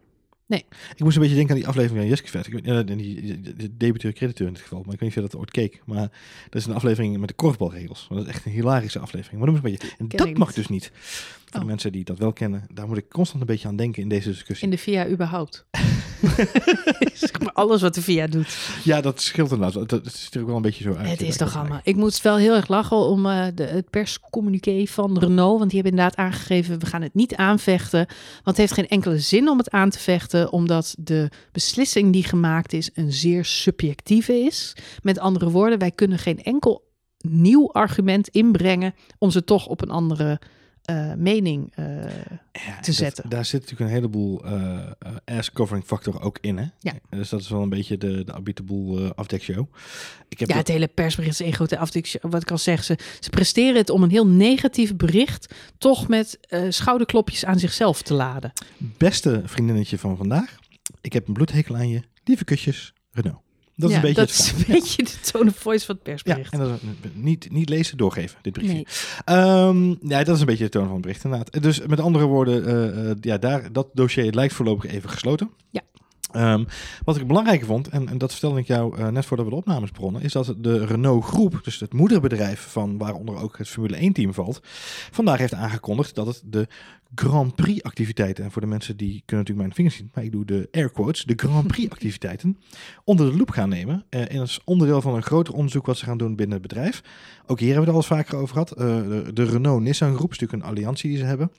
[0.47, 0.65] Nee.
[0.95, 2.47] Ik moest een beetje denken aan die aflevering van Jeske Vet.
[2.47, 4.83] Ik weet, uh, die, die debiteur-crediteur in dit geval.
[4.85, 5.83] Maar ik weet niet of je dat ooit keek.
[5.87, 6.11] Maar
[6.51, 8.07] dat is een aflevering met de korfbalregels.
[8.09, 9.41] Dat is echt een hilarische aflevering.
[9.41, 9.89] Maar eens een beetje.
[9.99, 10.57] En dat mag niet.
[10.57, 10.93] dus niet.
[11.45, 11.67] Voor oh.
[11.67, 12.67] mensen die dat wel kennen.
[12.73, 14.65] Daar moet ik constant een beetje aan denken in deze discussie.
[14.65, 15.67] In de VIA überhaupt.
[17.15, 18.57] zeg maar alles wat de VIA doet.
[18.85, 19.89] Ja, dat scheelt inderdaad.
[19.89, 21.11] Dat ziet er ook wel een beetje zo uit.
[21.11, 21.81] Het is toch allemaal.
[21.83, 25.59] Ik moest wel heel erg lachen om uh, de, het perscommuniqué van Renault.
[25.59, 28.07] Want die hebben inderdaad aangegeven, we gaan het niet aanvechten.
[28.35, 30.34] Want het heeft geen enkele zin om het aan te vechten.
[30.43, 34.77] Omdat de beslissing die gemaakt is een zeer subjectieve is.
[35.03, 39.91] Met andere woorden, wij kunnen geen enkel nieuw argument inbrengen om ze toch op een
[39.91, 40.41] andere
[40.85, 41.85] eh, mening eh,
[42.53, 43.29] Ja, te dat- zetten.
[43.29, 46.57] daar zit natuurlijk een heleboel eh eh, ass-covering factor ook in.
[46.59, 46.65] Hè?
[46.81, 46.93] Ja.
[47.11, 49.67] Dus dat is wel een beetje de, de Abiteboel eh afdekshow.
[50.29, 52.19] Ik heb Ja, het hele persbericht is één grote afdik.
[52.21, 56.39] Wat ik al zeg, ze, ze presteren het om een heel negatief bericht toch met
[56.69, 58.53] schouderklopjes aan zichzelf te laden.
[58.79, 60.57] beste vriendinnetje van vandaag.
[61.01, 62.01] Ik heb een bloedhekel aan je.
[62.25, 63.43] Lieve kusjes, Renault.
[63.77, 66.07] Dat is Ja, een beetje dat is een beetje de tone of voice van het
[66.07, 66.53] Ja, persbericht.
[66.53, 68.77] en dat is, niet, niet lezen, doorgeven, dit berichtje.
[69.25, 69.39] nee.
[69.39, 71.63] Ehm, ja, dat is een beetje de toon van het bericht inderdaad.
[71.63, 75.51] Dus met andere woorden, eh, eh, ja, daar, dat dossier lijkt voorlopig even gesloten.
[75.71, 75.81] Ja.
[76.35, 76.65] Ehm,
[77.05, 79.59] wat ik belangrijker vond, en, en dat vertelde ik jou eh, net voordat we de
[79.59, 83.97] opnames begonnen, is dat de Renault Groep, dus het moederbedrijf van waaronder ook het Formule
[83.97, 84.61] 1 team valt,
[85.11, 86.69] vandaag heeft aangekondigd dat het de
[87.15, 90.33] Grand Prix activiteiten, en voor de mensen die kunnen natuurlijk mijn vingers zien, maar ik
[90.33, 92.59] doe de air quotes, de Grand Prix activiteiten,
[93.05, 94.05] onder de loep gaan nemen.
[94.09, 97.03] eh, in als onderdeel van een groter onderzoek wat ze gaan doen binnen het bedrijf.
[97.47, 98.71] Ook hier hebben we het al eens vaker over gehad.
[98.71, 101.51] Eh, de, de Renault-Nissan groep is natuurlijk een alliantie die ze hebben.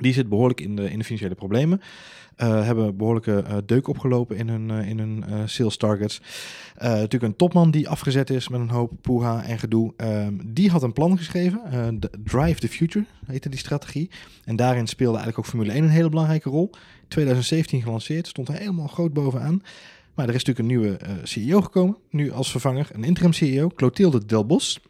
[0.00, 1.80] Die zit behoorlijk in de, in de financiële problemen.
[2.36, 6.20] Eh, hebben behoorlijke eh, deuk opgelopen in hun, eh, in sales targets.
[6.78, 9.92] Natuurlijk een topman die afgezet is met een hoop poeha en gedoe.
[9.96, 11.60] Ehm, die had een plan geschreven.
[12.24, 14.10] Drive the Future heette die strategie.
[14.44, 16.70] En daarin speelde eigenlijk ook Formule 1 een hele belangrijke rol.
[17.08, 19.62] 2017 gelanceerd, stond er helemaal groot bovenaan.
[20.14, 22.88] Maar er is natuurlijk een nieuwe CEO gekomen, nu als vervanger.
[22.92, 24.80] Een interim CEO, Clotilde Delbos.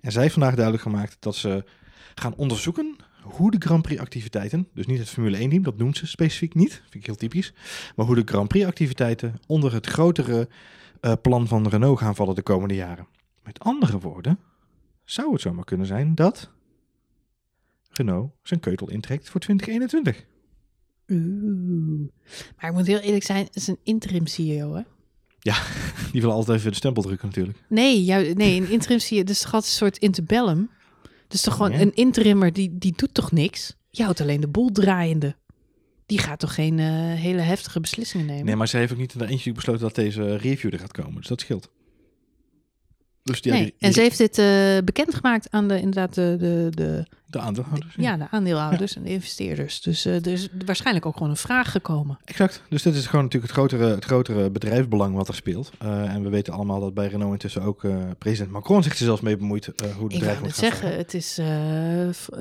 [0.00, 1.64] En zij heeft vandaag duidelijk gemaakt dat ze
[2.14, 2.96] gaan onderzoeken
[3.30, 6.54] hoe de Grand Prix activiteiten, dus niet het Formule 1 team, dat noemt ze specifiek
[6.54, 7.52] niet, vind ik heel typisch,
[7.96, 10.48] maar hoe de Grand Prix activiteiten onder het grotere
[11.00, 13.06] eh, plan van Renault gaan vallen de komende jaren.
[13.42, 14.38] Met andere woorden,
[15.04, 16.50] zou het zomaar kunnen zijn dat
[17.90, 20.24] Renault zijn keutel intrekt voor 2021.
[21.08, 22.08] Oeh.
[22.56, 24.82] Maar ik moet heel eerlijk zijn, het is een interim CEO, hè?
[26.12, 27.58] Die wil altijd even de stempel drukken natuurlijk.
[27.68, 30.70] Nee, jou, nee, een interim CEO, dus altijd een soort interbellum.
[31.30, 31.80] Dus toch gewoon Ja.
[31.80, 33.76] een interimmer, die, die doet toch niks?
[33.90, 35.36] Je houdt alleen de boel draaiende.
[36.06, 38.44] Die gaat toch geen eh, hele heftige beslissingen nemen?
[38.44, 40.92] Nee, maar ze heeft ook niet in de eentje besloten dat deze review er gaat
[40.92, 41.70] komen, dus dat scheelt.
[43.22, 46.66] Dus die, Nee, die- en ze heeft dit eh, bekendgemaakt aan de, inderdaad de, de,
[46.70, 47.94] de, de aandeelhouders.
[47.96, 49.80] ja, de aandeelhouders en de investeerders.
[49.80, 52.18] Dus eh, er is waarschijnlijk ook gewoon een vraag gekomen.
[52.24, 52.62] Exact.
[52.68, 55.70] Dus dit is gewoon natuurlijk het grotere, het grotere bedrijfsbelang wat er speelt.
[55.78, 57.82] Eh, en we weten allemaal dat bij Renault intussen ook
[58.18, 61.14] president Macron zich er zelfs mee bemoeit hoe het bedrijf moet het gaan zeggen, het
[61.14, 61.38] is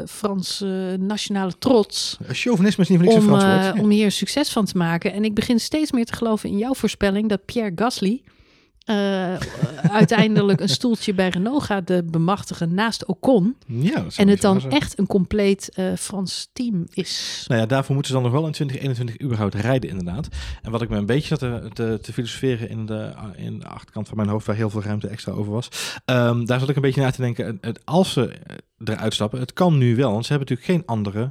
[0.07, 0.59] Frans
[0.99, 2.17] nationale trots.
[2.27, 3.75] Chauvinisme is niet voor niks een om, Frans woord.
[3.75, 3.81] Ja.
[3.83, 5.13] om hier succes van te maken.
[5.13, 8.21] En ik begin steeds meer te geloven in jouw voorspelling dat Pierre Gasly
[8.89, 9.35] eh,
[9.91, 13.55] uiteindelijk een stoeltje bij Renault gaat eh, bemachtigen naast Ocon.
[13.65, 17.45] Ja, En het dan echt een compleet eh, Frans team is.
[17.47, 20.27] Nou ja, daarvoor moeten ze dan nog wel in 2021 überhaupt rijden inderdaad.
[20.61, 23.67] En wat ik me een beetje zat te, te, te filosoferen in de, in de
[23.67, 25.69] achterkant van mijn hoofd, waar heel veel ruimte extra over was.
[26.05, 27.57] ehm, daar zat ik een beetje naar te denken.
[27.61, 30.95] Het- als ze eh, eruit stappen, het kan nu wel, want ze hebben natuurlijk geen
[30.95, 31.29] andere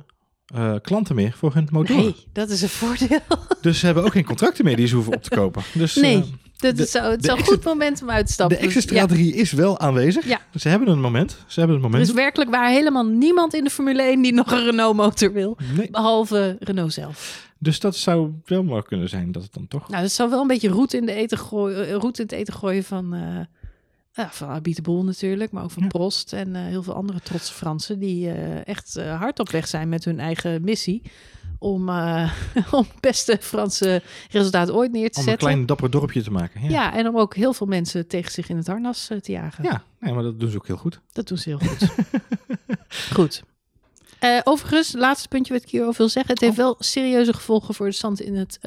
[0.54, 2.02] eh, klanten meer voor hun motoren.
[2.02, 3.18] Nee, dat is een voordeel.
[3.60, 5.62] Dus ze hebben ook geen contracten meer die ze hoeven op te kopen.
[5.74, 6.22] Dus, Nee, eh,
[6.58, 8.56] De- is zo, het de is een goed moment om uit te de stappen.
[8.56, 10.26] Dus, ja, exit-strategie is wel aanwezig.
[10.26, 10.40] Ja.
[10.54, 11.30] Ze hebben een moment.
[11.46, 12.08] Ze hebben een er moment.
[12.08, 15.56] is werkelijk waar helemaal niemand in de Formule 1 die nog een Renault motor wil.
[15.76, 15.90] Nee.
[15.90, 17.46] Behalve Renault zelf.
[17.58, 19.88] Dus dat zou wel maar kunnen zijn dat het dan toch...
[19.88, 22.32] Nou, dat zou wel een beetje roet in, de eten gooien, eh, roet in het
[22.32, 23.40] eten gooien van, eh
[24.12, 25.50] ja, van Abite Boel natuurlijk.
[25.50, 25.88] Maar ook van Ja.
[25.88, 27.98] Prost en eh, heel veel andere trotse Fransen.
[27.98, 28.30] Die
[28.64, 31.02] echt hard op weg zijn met hun eigen missie.
[31.58, 32.32] Om, eh,
[32.72, 35.48] om het beste Franse resultaat ooit neer te Om een zetten.
[35.48, 36.62] klein dapper dorpje te maken.
[36.62, 39.32] Ja, Ja, en om ook heel veel mensen tegen zich in het harnas eh, te
[39.32, 39.64] jagen.
[39.64, 41.00] ja nee, maar dat doen ze ook heel goed.
[41.12, 41.88] Dat doen ze heel goed.
[43.16, 43.42] goed.
[44.18, 46.32] Eh, overigens, laatste puntje wat ik hierover wil zeggen.
[46.32, 46.64] Het heeft Oh.
[46.64, 48.58] wel serieuze gevolgen voor de stand in het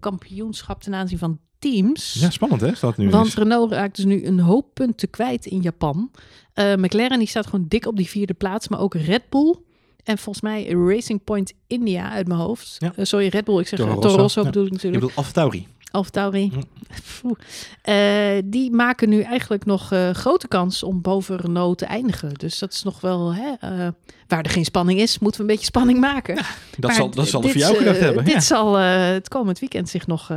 [0.00, 2.12] kampioenschap ten aanzien van teams.
[2.20, 3.34] Ja, spannend hè, staat nu Want eens.
[3.34, 6.10] Renault raakt dus nu een hoop punten kwijt in Japan.
[6.54, 9.56] McLaren die staat gewoon dik op die vierde plaats, maar ook Red Bull.
[10.08, 12.76] En volgens mij Racing Point India uit mijn hoofd.
[12.78, 12.92] Ja.
[12.96, 13.58] Eh, sorry, Red Bull.
[13.60, 15.02] Ik zeg Toro Rosso, bedoel ik natuurlijk.
[15.02, 15.66] bedoelt AlphaTauri.
[15.90, 16.50] Alfa Tauri.
[16.54, 16.60] Hm.
[17.20, 17.38] Poeh.
[17.82, 22.34] Eh, die maken nu eigenlijk nog eh, grote kans om boven Renault te eindigen.
[22.34, 23.52] Dus dat is nog wel, hè,
[24.28, 26.34] waar er geen spanning is, moeten we een beetje spanning maken.
[26.34, 26.44] Dat
[26.80, 28.24] Maar zal, dat zal dit, voor jou gedacht hebben.
[28.24, 28.40] Dit Ja.
[28.40, 30.32] zal het komend weekend zich nog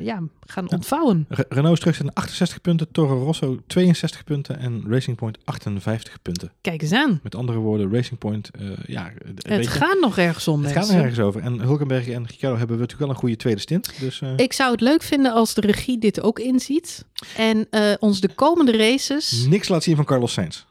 [0.00, 1.26] ja, gaan ontvouwen.
[1.28, 6.22] Re- Renault is terug naar 68 punten, Toro Rosso 62 punten en Racing Point 58
[6.22, 6.52] punten.
[6.60, 7.20] Kijk eens aan.
[7.22, 10.88] Met andere woorden, Racing Point, eh, ja, Het je, gaat nog ergens om, het gaat
[10.88, 11.02] er mensen.
[11.04, 11.40] ergens over.
[11.42, 13.90] En Hulkenberg en Ricciardo hebben we natuurlijk wel een goede tweede stint.
[14.00, 17.04] Dus eh, Ik zou het leuk vinden als de regie dit ook inziet.
[17.36, 19.44] En eh, ons de komende races...
[19.48, 20.64] niks laat zien van Carlos Sainz.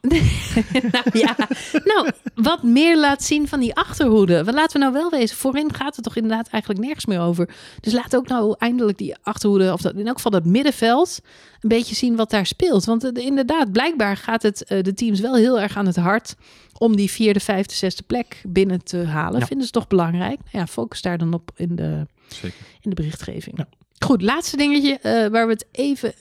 [0.92, 1.36] nou ja,
[1.84, 4.44] nou, wat meer laat zien van die achterhoede.
[4.52, 7.48] Laten we nou wel wezen, voorin gaat het toch inderdaad eigenlijk nergens meer over.
[7.80, 11.20] Dus laat ook nou eindelijk die achterhoede Of dat, in elk geval dat middenveld.
[11.60, 12.84] Een beetje zien wat daar speelt.
[12.84, 16.34] Want eh, inderdaad, blijkbaar gaat het eh, de teams wel heel erg aan het hart.
[16.78, 19.40] Om die vierde, vijfde, zesde plek binnen te halen.
[19.40, 19.46] Ja.
[19.46, 20.38] Vinden ze toch belangrijk?
[20.38, 22.58] Nou Ja, focus daar dan op in de, Zeker.
[22.80, 23.58] in de berichtgeving.
[23.58, 23.68] Ja.
[23.98, 26.14] Goed, laatste dingetje eh, waar we het even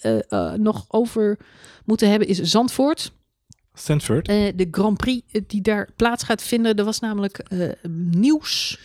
[0.61, 1.37] nog over
[1.85, 3.11] moeten hebben is Zandvoort.
[3.75, 4.27] Stanford.
[4.27, 6.75] Eh, de Grand Prix die daar plaats gaat vinden.
[6.75, 7.69] Er was namelijk eh,
[8.09, 8.79] nieuws,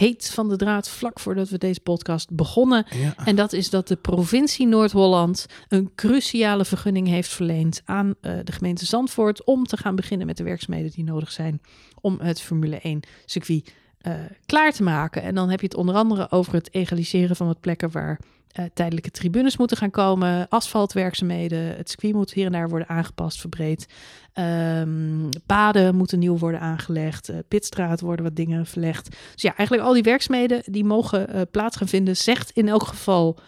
[0.00, 2.86] heet van de draad, vlak voordat we deze podcast begonnen.
[2.90, 3.14] Ja.
[3.24, 8.52] En dat is dat de provincie Noord-Holland een cruciale vergunning heeft verleend aan eh, de
[8.52, 11.60] gemeente Zandvoort om te gaan beginnen met de werkzaamheden die nodig zijn
[12.00, 14.14] om het Formule 1 circuit eh,
[14.46, 15.22] klaar te maken.
[15.22, 18.64] En dan heb je het onder andere over het egaliseren van wat plekken waar eh,
[18.74, 23.86] tijdelijke tribunes moeten gaan komen, asfaltwerkzaamheden, het circuit moet hier en daar worden aangepast, verbreed.
[24.32, 29.16] Ehm, paden moeten nieuw worden aangelegd, eh, pitstraat worden wat dingen verlegd.
[29.32, 33.38] Dus ja, eigenlijk al die werkzaamheden die mogen plaats gaan vinden, zegt in elk geval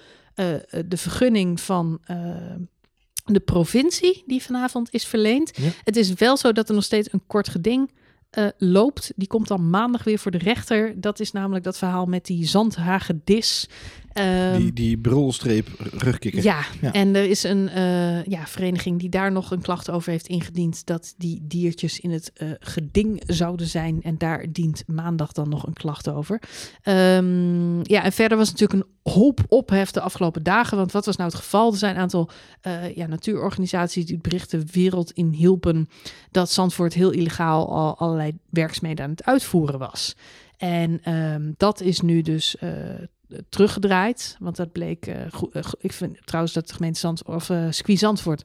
[0.87, 2.01] de vergunning van
[3.25, 5.57] de provincie die vanavond is verleend.
[5.57, 5.69] Ja.
[5.85, 7.91] Het is wel zo dat er nog steeds een kort geding
[8.33, 9.13] eh, loopt.
[9.17, 11.01] Die komt dan maandag weer voor de rechter.
[11.01, 13.69] Dat is namelijk dat verhaal met die zandhagedis.
[14.13, 16.43] Ehm, Die, die brulstreep rugkikker.
[16.43, 16.93] ja, Ja.
[16.93, 20.87] en er is een eh, ja, vereniging die daar nog een klacht over heeft ingediend
[20.87, 24.03] dat die diertjes in het eh, geding zouden zijn.
[24.03, 26.41] En daar dient maandag dan nog een klacht over.
[26.83, 30.77] Ehm, ja, en verder was natuurlijk een hoop ophef de afgelopen dagen.
[30.77, 31.73] Want wat was nou het geval?
[31.73, 35.89] Er zijn een aantal eh, ja, natuurorganisaties die het bericht de wereld in hielpen
[36.31, 40.15] dat Zandvoort heel illegaal al allerlei werkzaamheden aan het uitvoeren was.
[40.57, 42.57] En ehm, dat is nu dus
[43.49, 44.37] teruggedraaid.
[44.41, 45.07] Want dat bleek.
[45.07, 48.45] eh, eh, ik vind trouwens dat de gemeente Zand of eh circuit Zandvoort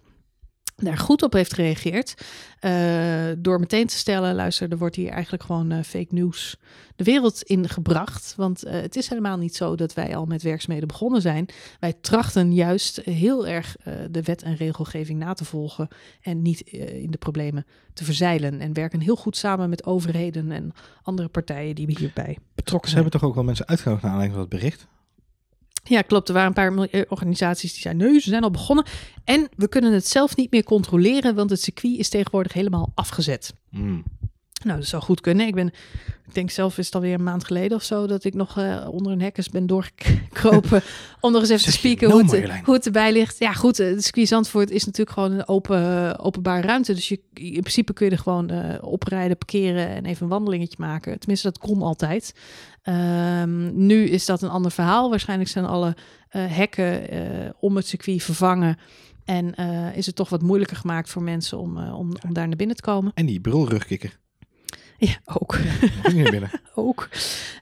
[0.86, 2.14] daar goed op heeft gereageerd.
[2.60, 6.58] eh, door meteen te stellen: luister, er wordt hier eigenlijk gewoon eh, fake news
[6.96, 8.34] de wereld in gebracht.
[8.38, 11.46] Want eh, het is helemaal niet zo dat wij al met werkzaamheden begonnen zijn.
[11.80, 13.76] Wij trachten juist heel erg
[14.12, 15.88] de wet en regelgeving na te volgen.
[16.22, 18.60] En niet in de problemen te verzeilen.
[18.60, 23.04] En werken heel goed samen met overheden en andere partijen die hierbij betrokken Ze zijn.
[23.04, 24.88] hebben toch ook wel mensen uitgenodigd naar aanleiding van het bericht?
[25.88, 26.28] Ja, klopt.
[26.28, 28.86] Er waren een paar milieuorganisaties die zeiden: nee, ze zijn al begonnen.
[29.24, 33.54] En we kunnen het zelf niet meer controleren, want het circuit is tegenwoordig helemaal afgezet.
[33.70, 34.04] Hmm.
[34.64, 35.48] Nou, dat zou goed kunnen.
[35.48, 35.68] Ik ben,
[36.28, 38.88] ik denk zelf is het alweer een maand geleden of zo dat ik nog eh,
[38.92, 40.82] onder een hek eens ben doorgekropen
[41.22, 42.64] om nog eens even te spieken hoe, het, Marjolein?
[42.66, 43.40] hoe het erbij ligt.
[43.40, 43.80] Ja, goed.
[43.80, 46.94] eh, Het circuit Zandvoort is natuurlijk gewoon een open, openbare ruimte.
[46.94, 50.78] Dus je, in principe kun je er gewoon eh, oprijden, parkeren en even een wandelingetje
[50.80, 51.20] maken.
[51.20, 52.34] Tenminste, dat kon altijd.
[52.82, 55.10] Ehm, nu is dat een ander verhaal.
[55.10, 55.96] Waarschijnlijk zijn alle
[56.30, 58.78] eh, hekken eh, om het circuit vervangen.
[59.26, 62.48] En eh, is het toch wat moeilijker gemaakt voor mensen om, eh, om, om daar
[62.48, 63.12] naar binnen te komen.
[63.14, 64.18] En die brulrugkikker.
[65.00, 65.58] Ja, ook.
[66.04, 66.52] Ook niet binnen.
[66.76, 67.10] ook.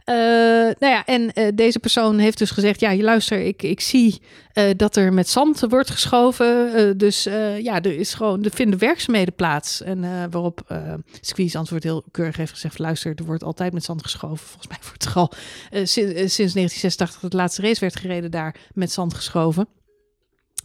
[0.04, 3.82] Eh, nou ja, en eh, deze persoon heeft dus gezegd: Ja, je luister, ik, ik
[3.82, 4.22] zie
[4.54, 6.98] eh, dat er met zand wordt geschoven.
[6.98, 7.24] Dus
[7.60, 9.82] ja, er is gewoon, er vinden werkzaamheden plaats.
[9.82, 14.04] En waarop eh Squeeze antwoord heel keurig heeft gezegd: Luister, er wordt altijd met zand
[14.04, 14.48] geschoven.
[14.48, 15.32] Volgens mij wordt er al
[15.72, 19.68] sinds, sinds 1986 dat de laatste race werd gereden, daar met zand geschoven.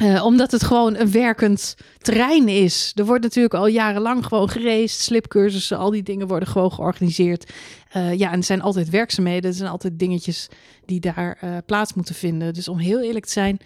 [0.00, 2.92] Eh, omdat het gewoon een werkend terrein is.
[2.94, 7.52] Er wordt natuurlijk al jarenlang gewoon geraced, slipcursussen, al die dingen worden gewoon georganiseerd.
[7.90, 10.48] Eh, ja, en er zijn altijd werkzaamheden, er zijn altijd dingetjes
[10.84, 12.54] die daar eh, plaats moeten vinden.
[12.54, 13.58] Dus om heel eerlijk te zijn,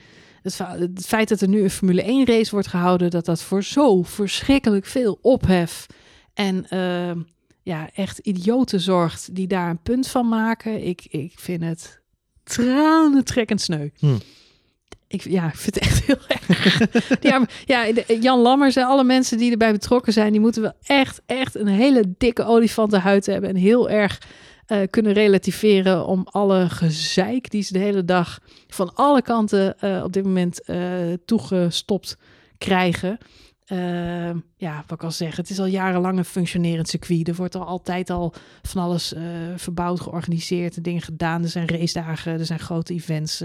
[0.42, 4.02] het, feit dat er nu een Formule 1 race wordt gehouden, dat dat voor zo
[4.02, 5.86] verschrikkelijk veel ophef
[6.34, 7.22] en eh,
[7.62, 10.86] ja, echt idioten zorgt die daar een punt van maken.
[10.86, 12.00] Ik, ik vind het
[12.44, 13.88] tranentrekkend sneu.
[13.98, 14.18] Hmm.
[15.14, 16.16] Ik, ja, ik vind het echt heel
[17.20, 17.64] erg.
[17.64, 17.88] ja,
[18.20, 21.66] Jan Lammers en alle mensen die erbij betrokken zijn, die moeten wel echt, echt een
[21.66, 24.18] hele dikke olifantenhuid hebben en heel erg
[24.66, 30.02] eh, kunnen relativeren om alle gezeik die ze de hele dag van alle kanten eh,
[30.04, 30.78] op dit moment eh,
[31.24, 32.16] toegestopt
[32.58, 33.18] krijgen.
[33.64, 37.28] Eh, ja, wat ik al zeg, het is al jarenlang een functionerend circuit.
[37.28, 39.14] Er wordt al altijd al van alles
[39.56, 41.42] verbouwd, georganiseerd, en dingen gedaan.
[41.42, 43.44] Er zijn race dagen, er zijn grote events,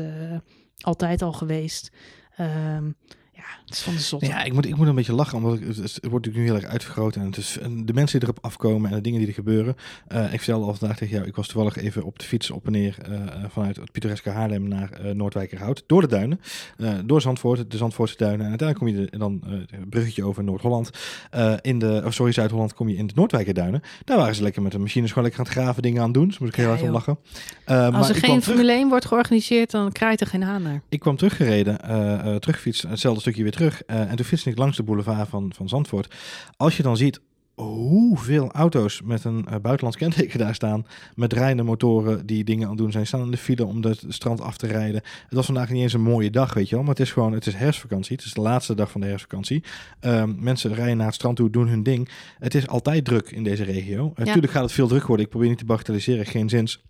[0.79, 1.91] altijd al geweest.
[2.35, 2.85] Ehm,
[3.31, 4.25] ja, het is van de zot.
[4.25, 6.55] Ja, ik moet, ik moet een beetje lachen, omdat ik, het, wordt natuurlijk nu heel
[6.55, 7.15] erg uitvergroot.
[7.15, 9.75] En, het is, en de mensen die erop afkomen en de dingen die er gebeuren.
[10.07, 12.65] Eh, ik vertelde al vandaag tegen jou, ik was toevallig even op de fiets op
[12.65, 15.83] en neer eh, vanuit het pittoreske Haarlem naar eh Noordwijkerhout.
[15.87, 16.41] Door de duinen,
[16.77, 18.45] eh, door Zandvoort, de Zandvoortse duinen.
[18.45, 20.89] En uiteindelijk kom je de, dan eh, een bruggetje over Noord-Holland.
[21.29, 23.81] Eh, in de, sorry, Zuid-Holland kom je in de Noordwijkerduinen.
[24.05, 26.27] Daar waren ze lekker met de machines gewoon lekker aan het graven, dingen aan doen.
[26.27, 27.17] Dus moet ik heel Ja, hard om lachen.
[27.65, 30.81] Eh, maar Als er geen Formule 1 wordt georganiseerd, dan krijgt er geen haan naar.
[30.89, 33.83] ik kwam teruggereden, eh eh, terugfiets, hetzelfde stukje weer terug.
[33.83, 36.15] eh, en toen fietste ik langs de boulevard van, van Zandvoort.
[36.57, 37.19] Als je dan ziet
[37.55, 40.85] hoeveel auto's met een uh, buitenlands kenteken daar staan.
[41.15, 43.07] Met draaiende motoren die dingen aan het doen zijn.
[43.07, 45.01] Staan in de file om het strand af te rijden.
[45.23, 46.83] Het was vandaag niet eens een mooie dag, weet je wel.
[46.83, 48.15] Maar het is gewoon, het is herfstvakantie.
[48.15, 49.63] Het is de laatste dag van de herfstvakantie.
[50.01, 52.09] Um, mensen rijden naar het strand toe, doen hun ding.
[52.39, 54.13] Het is altijd druk in deze regio.
[54.15, 54.23] Ja.
[54.23, 55.25] Natuurlijk gaat het veel druk worden.
[55.25, 56.83] Ik probeer niet te bagatelliseren, geen zins.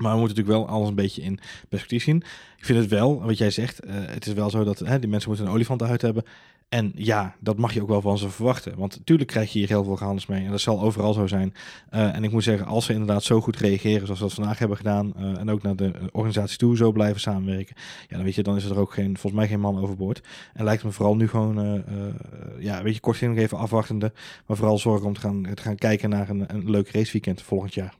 [0.00, 1.38] Maar we moeten natuurlijk wel alles een beetje in
[1.68, 2.16] perspectief zien.
[2.56, 5.08] Ik vind het wel, wat jij zegt, uh, het is wel zo dat hè, die
[5.08, 6.24] mensen moeten een olifantenhuid hebben.
[6.68, 8.78] En ja, dat mag je ook wel van ze verwachten.
[8.78, 10.44] Want natuurlijk krijg je hier heel veel gehandels mee.
[10.44, 11.54] En dat zal overal zo zijn.
[11.90, 14.58] Uh, en ik moet zeggen, als ze inderdaad zo goed reageren zoals we dat vandaag
[14.58, 15.12] hebben gedaan.
[15.18, 17.74] Uh, en ook naar de organisatie toe zo blijven samenwerken.
[18.08, 20.20] Ja, dan weet je, dan is er ook geen, volgens mij geen man overboord.
[20.54, 21.84] En lijkt me vooral nu gewoon,
[22.58, 24.12] ja, weet je, kort even afwachtende.
[24.46, 27.97] Maar vooral zorgen om te gaan, gaan kijken naar een, een leuk raceweekend volgend jaar.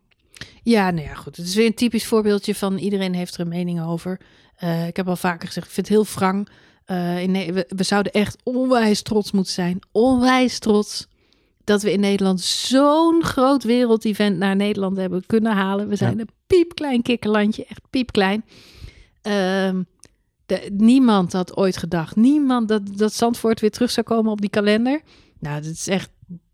[0.62, 1.36] Ja, nou ja, goed.
[1.36, 4.20] Het is weer een typisch voorbeeldje van iedereen heeft er een mening over.
[4.62, 6.48] Uh, ik heb al vaker gezegd, ik vind het heel wrang.
[6.86, 9.78] Uh, in, we, we, zouden echt onwijs trots moeten zijn.
[9.92, 11.08] Onwijs trots
[11.64, 15.88] dat we in Nederland zo'n groot wereldevent naar Nederland hebben kunnen halen.
[15.88, 16.20] We zijn ja.
[16.20, 18.44] een piepklein kikkerlandje, echt piepklein.
[19.22, 19.70] Uh,
[20.46, 24.50] de, niemand had ooit gedacht, niemand dat, dat Zandvoort weer terug zou komen op die
[24.50, 25.00] kalender.
[25.38, 26.10] Nou, dat is echt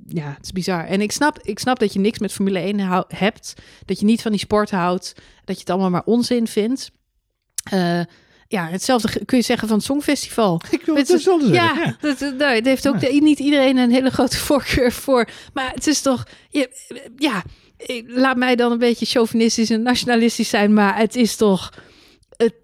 [0.09, 0.85] ja, het is bizar.
[0.85, 3.55] En ik snap, ik snap dat je niks met Formule 1 hebt.
[3.85, 5.13] Dat je niet van die sport houdt.
[5.45, 6.91] Dat je het allemaal maar onzin vindt.
[7.73, 8.01] Uh,
[8.49, 10.61] ja, hetzelfde kun je zeggen van het Songfestival.
[10.71, 11.53] Ik wil het zeggen.
[11.53, 11.97] Ja, ja.
[12.01, 13.21] Dat, nou, het heeft ook ja.
[13.21, 15.29] niet iedereen een hele grote voorkeur voor.
[15.53, 16.27] Maar het is toch,
[17.17, 17.43] ja,
[18.07, 20.75] laat mij dan een beetje chauvinistisch en nationalistisch zijn.
[20.75, 21.73] Maar het is toch
[22.37, 22.55] het,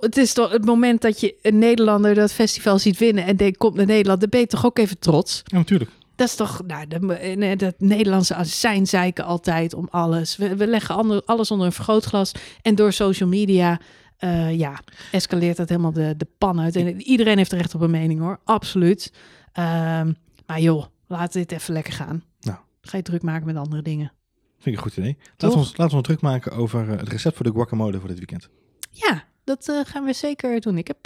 [0.00, 3.58] het is toch het moment dat je een Nederlander dat festival ziet winnen en denkt,
[3.58, 5.42] komt naar Nederland, dan ben je toch ook even trots.
[5.44, 5.90] Ja, natuurlijk.
[6.16, 10.36] Dat is toch, nou, de, dat Nederlandse zijn zeiken altijd om alles.
[10.36, 12.32] We, we leggen ander, alles onder een vergrootglas.
[12.62, 13.80] En door social media,
[14.20, 14.80] uh, ja,
[15.12, 16.76] escaleert dat helemaal de, de pan uit.
[16.76, 19.12] En iedereen heeft recht op een mening hoor, absoluut.
[19.58, 22.24] Um, maar joh, laten we dit even lekker gaan.
[22.40, 22.58] Nou.
[22.80, 24.12] Ga je druk maken met andere dingen.
[24.58, 25.16] Vind ik een goed idee.
[25.36, 27.98] Laten we, ons, laten we ons druk maken over uh, het recept voor de guacamole
[27.98, 28.48] voor dit weekend.
[28.90, 30.78] Ja, dat uh, gaan we zeker doen.
[30.78, 30.98] Ik heb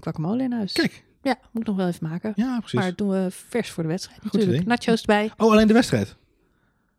[0.00, 0.72] guacamole in huis.
[0.72, 1.03] Kijk.
[1.24, 2.32] Ja, moet ik nog wel even maken.
[2.36, 2.72] Ja, precies.
[2.72, 4.62] Maar dat doen we vers voor de wedstrijd Goed natuurlijk.
[4.62, 4.76] Idee.
[4.76, 5.30] Nachos erbij.
[5.36, 6.16] Oh, alleen de wedstrijd?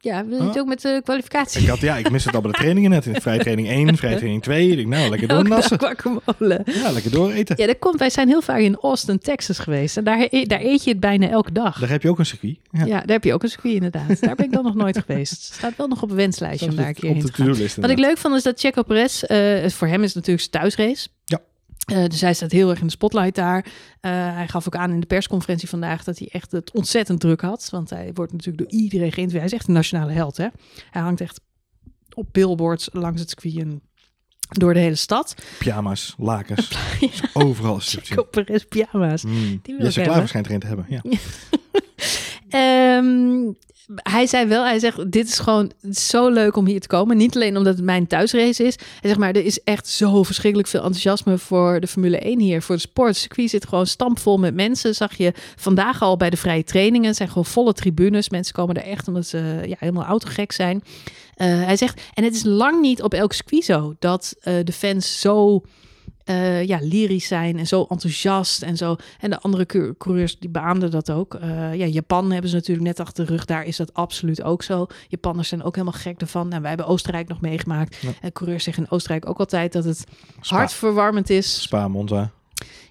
[0.05, 0.61] Ja, wil je het oh.
[0.61, 1.61] ook met de kwalificatie?
[1.61, 3.07] Ik had, ja, ik mis het al bij de trainingen net.
[3.11, 4.69] Vrije training 1, vrije training 2.
[4.69, 5.77] Ik nou, lekker doornassen.
[6.65, 7.55] Ja, lekker door eten.
[7.57, 7.99] Ja, dat komt.
[7.99, 9.97] Wij zijn heel vaak in Austin, Texas geweest.
[9.97, 11.79] En daar, daar eet je het bijna elke dag.
[11.79, 12.57] Daar heb je ook een circuit.
[12.71, 14.21] Ja, ja daar heb je ook een circuit inderdaad.
[14.21, 15.31] daar ben ik dan nog nooit geweest.
[15.31, 17.81] Het staat wel nog op een wenslijstje om daar een keer te gaan.
[17.81, 20.51] Wat ik leuk vond is dat Checo Perez, uh, voor hem is het natuurlijk zijn
[20.51, 21.07] thuisrace.
[21.25, 21.39] Ja.
[21.85, 23.65] Uh, dus hij staat heel erg in de spotlight daar.
[23.65, 23.71] Uh,
[24.11, 27.67] hij gaf ook aan in de persconferentie vandaag dat hij echt het ontzettend druk had.
[27.71, 29.41] Want hij wordt natuurlijk door iedereen geïnterviewd.
[29.41, 30.37] Hij is echt een nationale held.
[30.37, 30.47] Hè?
[30.89, 31.39] Hij hangt echt
[32.13, 33.81] op billboards langs het circuit en
[34.49, 35.35] door de hele stad.
[35.59, 36.69] Pyjama's, lakens.
[36.99, 37.29] ja.
[37.33, 37.97] Overal is
[38.45, 38.69] het.
[38.69, 39.23] pyjama's.
[39.23, 39.59] Mm.
[39.61, 40.85] Die wil Jesse Klaver schijnt erin te hebben.
[40.89, 41.01] Ja.
[43.95, 47.17] hij zei wel, hij zegt, dit is gewoon zo leuk om hier te komen.
[47.17, 48.75] Niet alleen omdat het mijn thuisrace is.
[48.75, 52.61] Hij zegt maar, er is echt zo verschrikkelijk veel enthousiasme voor de Formule 1 hier.
[52.61, 53.07] Voor de sport.
[53.07, 54.95] Het circuit zit gewoon stampvol met mensen.
[54.95, 57.07] Zag je vandaag al bij de vrije trainingen.
[57.07, 58.29] Het zijn gewoon volle tribunes.
[58.29, 60.83] Mensen komen er echt omdat ze ja, helemaal autogek zijn.
[61.37, 64.71] Uh, hij zegt, en het is lang niet op elk circuit zo dat uh, de
[64.71, 65.61] fans zo
[66.25, 68.95] uh, ja, lyrisch zijn en zo enthousiast en zo.
[69.19, 71.33] En de andere coureurs die beaamden dat ook.
[71.33, 73.45] Uh, ja, Japan hebben ze natuurlijk net achter de rug.
[73.45, 74.87] Daar is dat absoluut ook zo.
[75.07, 76.47] Japanners zijn ook helemaal gek ervan.
[76.47, 77.95] Nou, wij hebben Oostenrijk nog meegemaakt.
[77.95, 78.09] Ja.
[78.21, 80.05] En coureurs zeggen in Oostenrijk ook altijd dat het
[80.41, 80.55] Spa.
[80.55, 81.61] hartverwarmend is.
[81.61, 82.31] Spa, Monza.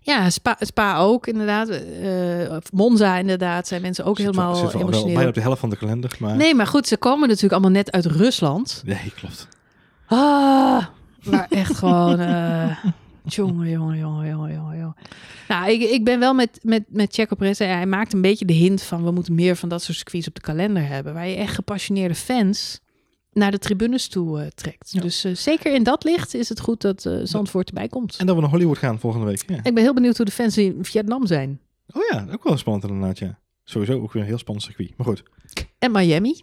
[0.00, 1.68] Ja, Spa, Spa ook inderdaad.
[1.68, 3.66] Uh, Monza inderdaad.
[3.66, 5.14] Zijn mensen ook zit, helemaal zit emotioneel.
[5.14, 6.16] Bijna op de helft van de kalender.
[6.18, 6.36] Maar...
[6.36, 8.82] Nee, maar goed, ze komen natuurlijk allemaal net uit Rusland.
[8.84, 9.48] Nee, klopt.
[10.06, 10.84] Ah,
[11.24, 12.20] maar echt gewoon...
[13.24, 14.94] Jongen, jongen, jongen, jongen, jongen.
[15.48, 17.58] Nou, ik, ik ben wel met, met, met Checo Perez.
[17.58, 19.04] Hij maakt een beetje de hint van...
[19.04, 21.14] we moeten meer van dat soort circuits op de kalender hebben...
[21.14, 22.80] waar je echt gepassioneerde fans
[23.32, 24.92] naar de tribunes toe uh, trekt.
[24.92, 25.00] Ja.
[25.00, 28.16] Dus uh, zeker in dat licht is het goed dat uh, Zandvoort erbij komt.
[28.16, 29.44] En dat we naar Hollywood gaan volgende week.
[29.46, 29.56] Ja.
[29.56, 31.60] Ik ben heel benieuwd hoe de fans in Vietnam zijn.
[31.92, 33.38] Oh ja, ook wel spannend inderdaad, ja.
[33.64, 34.96] Sowieso ook weer een heel spannend circuit.
[34.96, 35.22] Maar goed.
[35.78, 36.42] En Miami?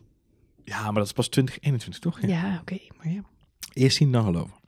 [0.64, 2.22] Ja, maar dat is pas 2021, toch?
[2.22, 2.78] Ja, ja oké.
[2.96, 3.22] Okay, ja.
[3.74, 4.61] Eerst zien, dan geloven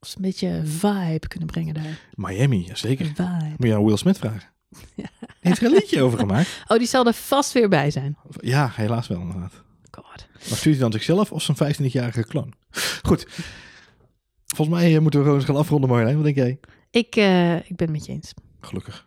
[0.00, 2.00] een beetje vibe kunnen brengen daar.
[2.14, 3.06] Miami, zeker.
[3.06, 3.54] Vibe.
[3.56, 4.54] Moet je aan Will Smith vragen.
[4.94, 5.08] Ja.
[5.40, 6.62] Heeft er een liedje over gemaakt?
[6.68, 8.16] Oh, die zal er vast weer bij zijn.
[8.40, 9.52] Ja, helaas wel inderdaad.
[9.90, 10.26] God.
[10.32, 12.52] Maar stuurt hij dan zichzelf of zijn 15-jarige kloon?
[13.02, 13.26] Goed.
[14.46, 16.14] Volgens mij moeten we gewoon eens gaan afronden, Marjolein.
[16.14, 16.60] Wat denk jij?
[16.90, 18.34] Ik, uh, ik ben het met je eens.
[18.60, 19.05] Gelukkig.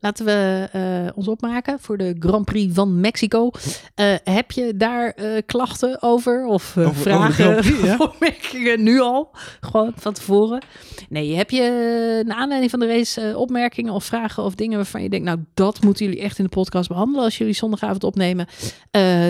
[0.00, 3.50] Laten we eh, ons opmaken voor de Grand Prix van Mexico.
[3.94, 7.94] Eh, heb je daar eh, klachten over of Over- over vragen Grand Prix, ja?
[7.98, 9.30] of opmerkingen nu al?
[9.60, 10.62] Gewoon van tevoren.
[11.08, 15.08] Nee, heb je naar aanleiding van de race opmerkingen of vragen of dingen waarvan je
[15.08, 18.46] denkt, nou dat moeten jullie echt in de podcast behandelen als jullie zondagavond opnemen?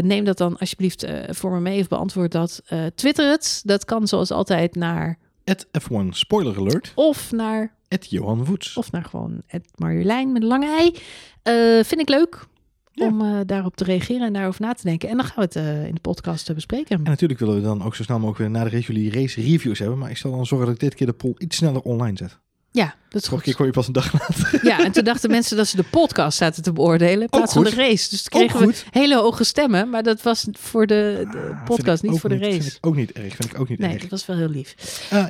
[0.03, 2.63] Neem dat dan alsjeblieft voor me mee of beantwoord dat.
[2.95, 3.61] Twitter het.
[3.65, 6.93] Dat kan zoals altijd naar At F1 Spoiler Alert.
[6.95, 8.77] of naar Johan Voets.
[8.77, 10.95] of naar gewoon het Marjolein met een lange ei.
[11.43, 12.47] Eh, vind ik leuk
[12.93, 13.07] Ja.
[13.07, 15.09] om eh, daarop te reageren en daarover na te denken.
[15.09, 16.97] En dan gaan we het eh, in de podcast bespreken.
[16.97, 19.79] En natuurlijk willen we dan ook zo snel mogelijk weer na de jullie race reviews
[19.79, 19.99] hebben.
[19.99, 22.39] Maar ik zal dan zorgen dat ik dit keer de poll iets sneller online zet.
[22.71, 24.61] Ja, dat is Vorige keer kon je pas een dag later.
[24.67, 27.65] Ja, en toen dachten mensen dat ze de podcast zaten te beoordelen in plaats van
[27.65, 28.11] de race.
[28.11, 32.03] Dus toen kregen we hele hoge stemmen, maar dat was voor de, de Ah, podcast,
[32.03, 32.69] niet voor de race.
[32.77, 33.35] ik ook niet erg.
[33.37, 34.01] Vind ik ook niet Nee, erg.
[34.01, 34.75] dat was wel heel lief.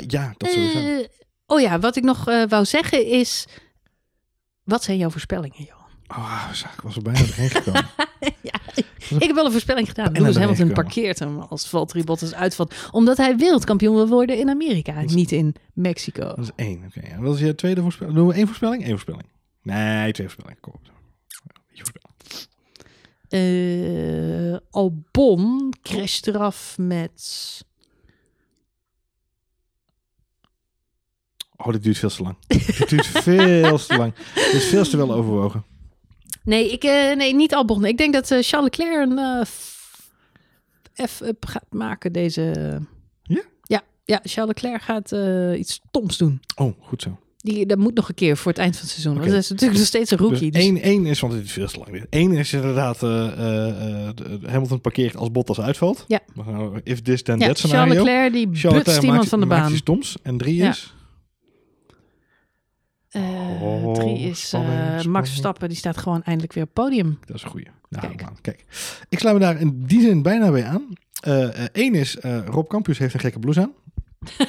[0.06, 1.06] Ja, dat sowieso.
[1.50, 3.46] Oh ja, wat ik nog eh, wou zeggen is,
[4.64, 5.86] wat zijn jouw voorspellingen, Johan?
[6.08, 7.86] Oh, ik was er bijna doorheen gekomen.
[8.50, 8.60] ja,
[9.18, 10.14] ik heb wel een voorspelling gedaan.
[10.14, 12.74] En Lewis Hamilton parkeert hem als Valtteri Bottas uitvalt.
[12.90, 16.22] Omdat hij wereldkampioen wil worden in Amerika, is- niet in Mexico.
[16.22, 16.84] Dat is één.
[16.86, 17.00] Oké.
[17.00, 18.16] En wat is je tweede voorspelling?
[18.16, 18.82] Doen we één voorspelling?
[18.82, 19.26] Eén voorspelling.
[19.62, 20.60] Nee, twee voorspellingen.
[20.60, 20.80] Kom op.
[23.28, 27.64] Eh, Albon crasht eraf met...
[31.66, 32.36] Oh, dit duurt veel te lang.
[32.46, 34.14] dit duurt veel te lang.
[34.34, 35.64] Dit is veel te wel overwogen.
[36.44, 37.84] Nee, ik, eh, nee niet Albon.
[37.84, 42.42] Ik denk dat eh, Charles Leclerc een eh, F-up gaat maken deze...
[43.22, 43.42] Ja?
[43.62, 45.12] Ja, ja Charles Leclerc gaat
[45.58, 46.40] iets stoms doen.
[46.56, 47.18] Oh, goed zo.
[47.36, 49.14] Die, dat moet nog een keer voor het eind van het seizoen.
[49.14, 50.50] Want hij is natuurlijk nog steeds een rookie.
[50.50, 52.06] Dus Dus één, één is, want het is veel te lang.
[52.10, 56.04] Eén is inderdaad de- de Hamilton parkeert als Bottas uitvalt.
[56.08, 56.20] Ja.
[56.34, 58.04] Nou, if this then ja, that Charles scenario.
[58.04, 59.70] Leclerc die Charles butst iemand van de maakt baan.
[59.70, 60.16] iets stoms.
[60.22, 60.68] En drie Ja.
[60.68, 60.92] is...
[63.60, 65.28] Oh, drie is eh, Max.
[65.28, 65.68] Verstappen.
[65.68, 67.18] Die staat gewoon eindelijk weer op het podium.
[67.26, 67.66] Dat is een goeie.
[67.88, 68.22] Nou, Kijk.
[68.22, 68.64] man, kijk.
[69.08, 70.86] Ik sluit me daar in die zin bijna bij aan.
[71.72, 73.72] Eén is, eh, Rob Campus heeft een gekke blouse aan.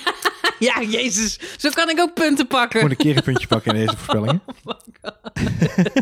[0.60, 1.40] Ja, jezus.
[1.58, 2.90] Zo kan ik ook punten Ik moet pakken.
[2.90, 4.42] een keer een puntje pakken in deze voorspellingen.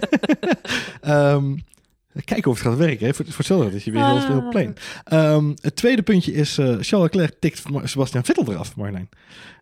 [1.02, 1.56] Ehm,
[2.26, 3.06] kijken of het gaat werken.
[3.08, 3.14] Hè.
[3.14, 4.50] Voor, voor hetzelfde is je weer heel, heel Ah.
[4.50, 4.76] plain.
[5.04, 6.54] Ehm, het tweede puntje is...
[6.54, 9.10] Charles Leclerc tikt Sebastian Vettel eraf, Marjolein.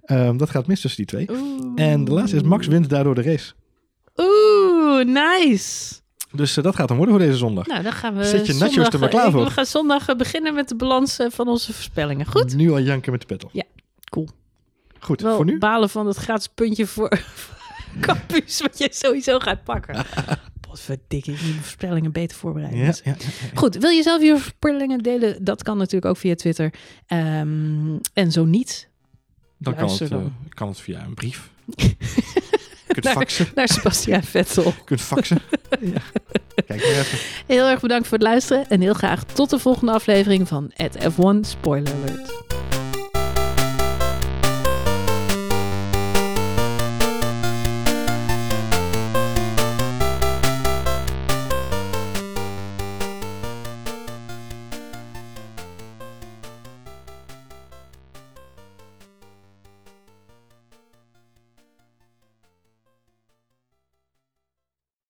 [0.06, 1.38] Ehm, dat gaat mis tussen die twee.
[1.40, 1.72] Oeh.
[1.76, 3.54] En de laatste is Max wint daardoor de race.
[4.18, 5.94] Oeh, nice.
[6.32, 7.66] Dus eh, dat gaat hem worden voor deze zondag.
[7.68, 9.44] Nou, dan gaan we Zet je nachos er maar klaar eh, voor.
[9.44, 12.26] We gaan zondag eh, beginnen met de balans van onze voorspellingen.
[12.26, 12.56] Goed?
[12.56, 13.50] Nu al janken met de pet op.
[13.54, 13.64] Ja,
[14.10, 14.28] cool.
[15.00, 15.58] Goed, Wel voor nu.
[15.58, 17.20] balen van het gratis puntje voor
[18.02, 20.06] campus, wat je sowieso gaat pakken.
[20.68, 22.80] Potverdikke, ik moet voorspellingen beter voorbereiden.
[22.80, 23.50] Ja, Dus- ja, ja, ja.
[23.60, 25.44] Goed, wil je zelf je voorspellingen delen?
[25.44, 26.74] Dat kan natuurlijk ook via Twitter.
[27.06, 28.90] Ehm, en zo niet,
[29.58, 30.34] Dan kan het, eh, dan.
[30.50, 31.50] kan het via een brief.
[32.88, 33.48] Je kunt Naar- faxen.
[33.56, 34.64] naar Sebastian Vettel.
[34.64, 35.40] Je kunt faxen.
[35.94, 36.02] ja.
[36.56, 37.20] Kijk maar even.
[37.48, 40.98] Heel erg bedankt voor het luisteren en heel graag tot de volgende aflevering van At
[40.98, 42.34] F1 Spoiler Alert.